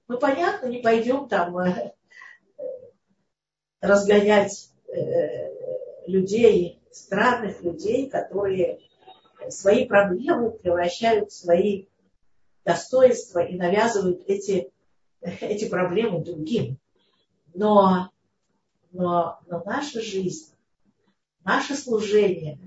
Мы, 0.09 0.18
понятно, 0.18 0.66
не 0.66 0.78
пойдем 0.78 1.28
там 1.28 1.59
э, 1.59 1.92
разгонять 3.80 4.70
э, 4.88 6.07
людей, 6.07 6.80
странных 6.90 7.62
людей, 7.62 8.09
которые 8.09 8.80
свои 9.48 9.86
проблемы 9.86 10.50
превращают 10.53 11.30
в 11.30 11.34
свои 11.34 11.86
достоинства 12.64 13.40
и 13.40 13.57
навязывают 13.57 14.22
эти, 14.28 14.70
эти 15.20 15.68
проблемы 15.68 16.22
другим. 16.24 16.78
Но 17.55 18.11
но, 18.93 19.40
но 19.47 19.62
наша 19.64 20.01
жизнь, 20.01 20.55
наше 21.45 21.74
служение, 21.74 22.59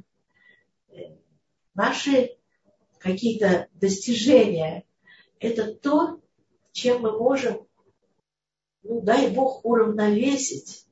э, 0.89 1.15
наши 1.73 2.35
какие-то 2.99 3.67
достижения, 3.73 4.83
это 5.39 5.73
то, 5.73 6.19
чем 6.71 7.01
мы 7.01 7.17
можем, 7.17 7.65
ну 8.83 9.01
дай 9.01 9.29
Бог, 9.29 9.63
уравновесить 9.63 10.87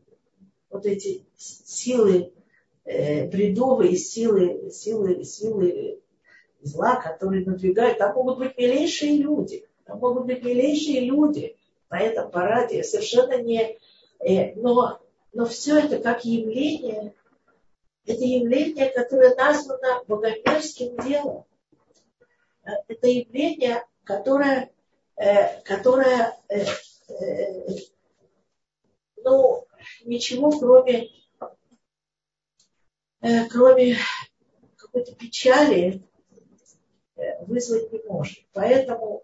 вот 0.69 0.85
эти 0.85 1.25
силы 1.37 2.33
э, 2.85 3.27
бредовые, 3.27 3.97
силы, 3.97 4.69
силы, 4.71 5.23
силы 5.23 6.01
зла, 6.61 6.95
которые 6.95 7.45
надвигают. 7.45 7.97
Там 7.97 8.15
могут 8.15 8.37
быть 8.37 8.57
милейшие 8.57 9.17
люди, 9.17 9.67
там 9.85 9.99
могут 9.99 10.25
быть 10.25 10.43
милейшие 10.43 11.01
люди 11.01 11.57
на 11.89 11.99
этом 11.99 12.31
параде, 12.31 12.83
совершенно 12.83 13.41
не... 13.41 13.77
Э, 14.19 14.55
но 14.55 15.02
но 15.33 15.45
все 15.45 15.79
это 15.79 15.99
как 15.99 16.23
явление, 16.25 17.13
это 18.05 18.23
явление, 18.23 18.89
которое 18.89 19.35
названо 19.35 20.03
богомерзким 20.07 20.97
делом. 20.97 21.45
Э, 22.63 22.71
это 22.87 23.07
явление, 23.07 23.83
которое, 24.03 24.71
э, 25.15 25.61
которое 25.61 26.37
э, 26.49 26.65
ну, 29.23 29.65
ничего 30.05 30.51
кроме, 30.51 31.09
кроме 33.49 33.97
какой-то 34.77 35.15
печали 35.15 36.01
вызвать 37.41 37.91
не 37.91 37.99
может. 38.07 38.45
Поэтому, 38.51 39.23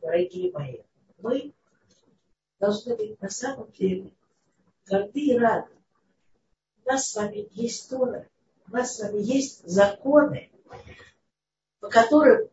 дорогие 0.00 0.52
мои, 0.52 0.78
мы 1.18 1.52
должны 2.60 2.96
быть 2.96 3.20
на 3.20 3.30
самом 3.30 3.70
деле 3.72 4.12
горды 4.92 5.20
и 5.20 5.38
рады. 5.38 5.70
У 6.84 6.90
нас 6.90 7.10
с 7.10 7.14
вами 7.14 7.48
есть 7.52 7.88
Тора, 7.88 8.28
у 8.68 8.72
нас 8.72 8.96
с 8.96 9.00
вами 9.00 9.22
есть 9.22 9.66
законы, 9.66 10.50
по 11.80 11.88
которым 11.88 12.48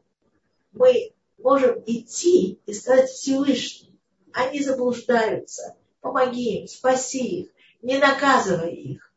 мы 0.71 1.13
можем 1.37 1.83
идти 1.85 2.59
и 2.65 2.73
сказать 2.73 3.09
Всевышний. 3.09 3.99
Они 4.31 4.63
заблуждаются. 4.63 5.75
Помоги 5.99 6.61
им, 6.61 6.67
спаси 6.67 7.41
их, 7.41 7.49
не 7.81 7.97
наказывай 7.97 8.73
их. 8.73 9.11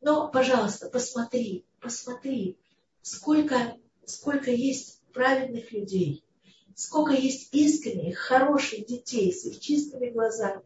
Но, 0.00 0.28
пожалуйста, 0.28 0.88
посмотри, 0.88 1.64
посмотри, 1.80 2.58
сколько, 3.00 3.76
сколько 4.04 4.52
есть 4.52 5.00
праведных 5.12 5.72
людей, 5.72 6.24
сколько 6.76 7.12
есть 7.12 7.52
искренних, 7.52 8.18
хороших 8.18 8.86
детей 8.86 9.32
с 9.32 9.44
их 9.46 9.58
чистыми 9.58 10.10
глазами 10.10 10.62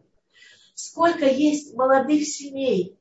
сколько 0.76 1.24
есть 1.24 1.74
молодых 1.74 2.26
семей, 2.26 2.98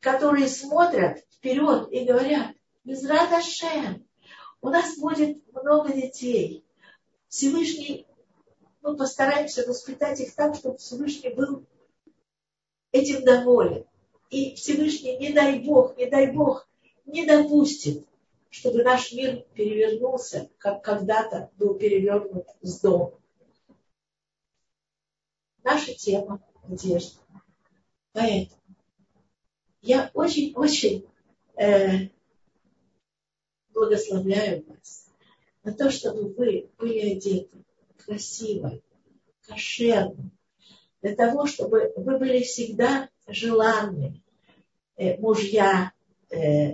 которые 0.00 0.48
смотрят 0.48 1.18
вперед 1.32 1.88
и 1.90 2.04
говорят, 2.04 2.54
Безрат 2.84 3.32
Ашем, 3.32 4.06
у 4.60 4.68
нас 4.68 4.96
будет 4.96 5.42
много 5.52 5.92
детей. 5.92 6.64
Всевышний, 7.28 8.06
мы 8.80 8.96
постараемся 8.96 9.66
воспитать 9.66 10.20
их 10.20 10.36
так, 10.36 10.54
чтобы 10.54 10.78
Всевышний 10.78 11.30
был 11.30 11.66
этим 12.92 13.24
доволен. 13.24 13.84
И 14.30 14.54
Всевышний, 14.54 15.16
не 15.18 15.32
дай 15.32 15.58
Бог, 15.58 15.96
не 15.96 16.06
дай 16.06 16.30
Бог, 16.30 16.68
не 17.06 17.26
допустит, 17.26 18.06
чтобы 18.50 18.84
наш 18.84 19.12
мир 19.12 19.44
перевернулся, 19.54 20.48
как 20.58 20.84
когда-то 20.84 21.50
был 21.56 21.74
перевернут 21.74 22.46
с 22.62 22.80
дома. 22.80 23.18
Наша 25.64 25.92
тема 25.92 26.40
надежды. 26.68 27.18
Поэтому 28.12 28.60
я 29.82 30.10
очень-очень 30.14 31.06
э, 31.56 32.08
благословляю 33.72 34.64
вас 34.66 35.08
на 35.62 35.72
то, 35.72 35.90
чтобы 35.90 36.32
вы 36.32 36.68
были 36.78 37.16
одеты 37.16 37.64
красиво, 38.04 38.80
кошерно, 39.46 40.30
для 41.02 41.14
того, 41.14 41.46
чтобы 41.46 41.92
вы 41.96 42.18
были 42.18 42.42
всегда 42.42 43.08
желанны 43.26 44.22
э, 44.96 45.18
мужья 45.18 45.92
э, 46.30 46.72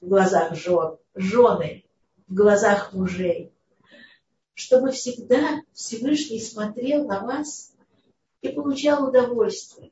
в 0.00 0.08
глазах 0.08 0.54
жен, 0.54 0.96
жены 1.14 1.84
в 2.26 2.34
глазах 2.34 2.92
мужей, 2.92 3.52
чтобы 4.54 4.92
всегда 4.92 5.62
Всевышний 5.72 6.40
смотрел 6.40 7.06
на 7.06 7.20
вас 7.20 7.73
и 8.44 8.52
получал 8.52 9.08
удовольствие. 9.08 9.90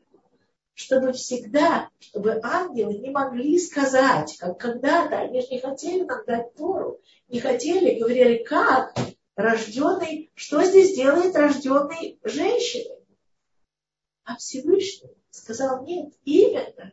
Чтобы 0.75 1.13
всегда, 1.13 1.89
чтобы 2.01 2.39
ангелы 2.43 2.99
не 2.99 3.11
могли 3.11 3.59
сказать, 3.59 4.37
как 4.39 4.59
когда-то, 4.59 5.19
они 5.19 5.41
же 5.41 5.49
не 5.49 5.61
хотели 5.61 6.05
нам 6.05 6.25
дать 6.27 6.55
Тору, 6.55 7.01
не 7.29 7.41
хотели, 7.41 7.99
говорили, 7.99 8.43
как 8.43 8.95
рожденный, 9.37 10.31
что 10.35 10.63
здесь 10.65 10.95
делает 10.95 11.35
рожденный 11.35 12.19
женщиной? 12.25 12.99
А 14.25 14.37
Всевышний 14.37 15.17
сказал, 15.31 15.85
нет, 15.85 16.13
именно 16.25 16.93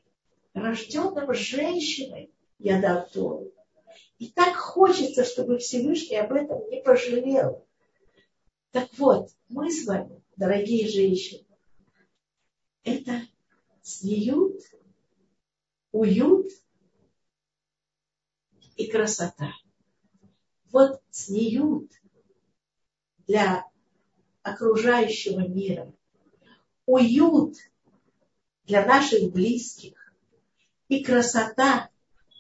рожденным 0.54 1.34
женщиной 1.34 2.32
я 2.58 2.82
дам 2.82 3.06
Тору. 3.14 3.52
И 4.18 4.28
так 4.28 4.56
хочется, 4.56 5.26
чтобы 5.26 5.58
Всевышний 5.58 6.18
об 6.18 6.32
этом 6.32 6.70
не 6.70 6.82
пожалел. 6.82 7.66
Так 8.72 8.88
вот, 8.98 9.30
мы 9.48 9.72
с 9.72 9.86
вами, 9.86 10.22
дорогие 10.36 10.88
женщины, 10.88 11.49
это 12.90 13.28
снеют, 13.82 14.62
уют 15.92 16.52
и 18.76 18.88
красота. 18.88 19.54
Вот 20.72 21.02
снеют 21.12 21.92
для 23.28 23.66
окружающего 24.42 25.48
мира, 25.48 25.94
уют 26.86 27.56
для 28.66 28.86
наших 28.86 29.32
близких 29.32 30.14
и 30.88 31.04
красота 31.04 31.90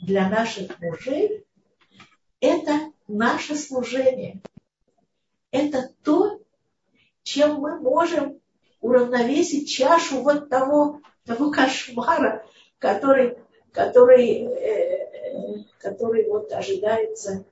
для 0.02 0.30
наших 0.30 0.80
мужей– 0.80 1.46
это 2.40 2.92
наше 3.08 3.56
служение. 3.56 4.42
Это 5.52 5.94
то, 6.04 6.40
чем 7.24 7.56
мы 7.56 7.80
можем 7.80 8.39
уравновесить 8.82 9.70
чашу 9.70 10.22
вот 10.22 10.50
того, 10.50 11.02
того 11.26 11.52
кошмара, 11.52 12.46
который, 12.78 13.38
который, 13.72 14.44
э, 14.44 15.64
который 15.80 16.28
вот 16.28 16.52
ожидается 16.52 17.46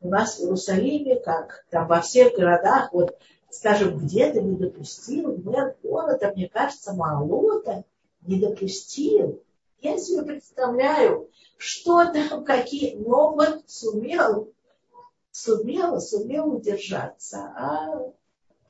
у 0.00 0.08
нас 0.08 0.38
в 0.38 0.42
Иерусалиме, 0.42 1.16
как 1.20 1.64
там 1.70 1.88
во 1.88 2.00
всех 2.00 2.34
городах, 2.34 2.92
вот, 2.92 3.18
скажем, 3.50 3.98
где-то 3.98 4.40
не 4.40 4.56
допустил, 4.56 5.36
мэр 5.38 5.76
города, 5.82 6.32
мне 6.34 6.48
кажется, 6.48 6.94
Малота 6.94 7.84
не 8.22 8.38
допустил. 8.38 9.42
Я 9.80 9.96
себе 9.98 10.22
представляю, 10.22 11.30
что 11.56 12.04
там, 12.12 12.44
какие, 12.44 12.96
но 12.96 13.32
вот 13.32 13.62
сумел, 13.66 14.52
сумел, 15.30 16.00
сумел 16.00 16.54
удержаться. 16.54 17.52
А 17.56 18.12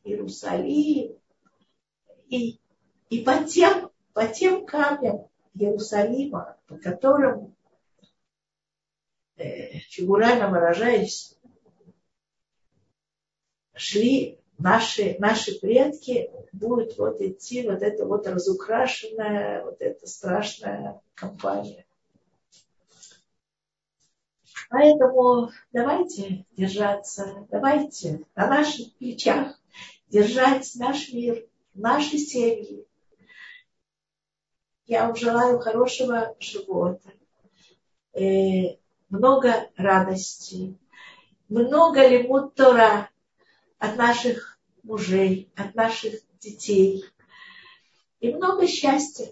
Иерусалим, 0.04 1.17
и, 2.28 2.60
и 3.10 3.22
по, 3.22 3.44
тем, 3.44 3.90
по 4.12 4.26
тем 4.26 4.66
камням 4.66 5.28
Иерусалима, 5.54 6.56
по 6.66 6.76
которым, 6.76 7.54
э, 9.36 9.78
фигурально 9.90 10.48
выражаясь, 10.48 11.36
шли 13.74 14.38
наши, 14.58 15.16
наши 15.18 15.58
предки, 15.58 16.30
будет 16.52 16.98
вот 16.98 17.20
идти 17.20 17.68
вот 17.68 17.82
эта 17.82 18.04
вот 18.04 18.26
разукрашенная, 18.26 19.64
вот 19.64 19.80
эта 19.80 20.06
страшная 20.06 21.00
компания. 21.14 21.86
Поэтому 24.70 25.50
давайте 25.72 26.44
держаться, 26.56 27.46
давайте 27.50 28.24
на 28.34 28.48
наших 28.48 28.92
плечах 28.96 29.58
держать 30.08 30.70
наш 30.74 31.12
мир, 31.12 31.46
наши 31.78 32.18
семьи. 32.18 32.86
Я 34.86 35.06
вам 35.06 35.16
желаю 35.16 35.60
хорошего 35.60 36.34
живота, 36.40 37.12
э, 38.14 38.76
много 39.08 39.70
радости, 39.76 40.76
много 41.48 42.06
лимут 42.06 42.54
Тора 42.54 43.10
от 43.78 43.96
наших 43.96 44.58
мужей, 44.82 45.50
от 45.56 45.74
наших 45.74 46.14
детей 46.40 47.04
и 48.20 48.32
много 48.32 48.66
счастья. 48.66 49.30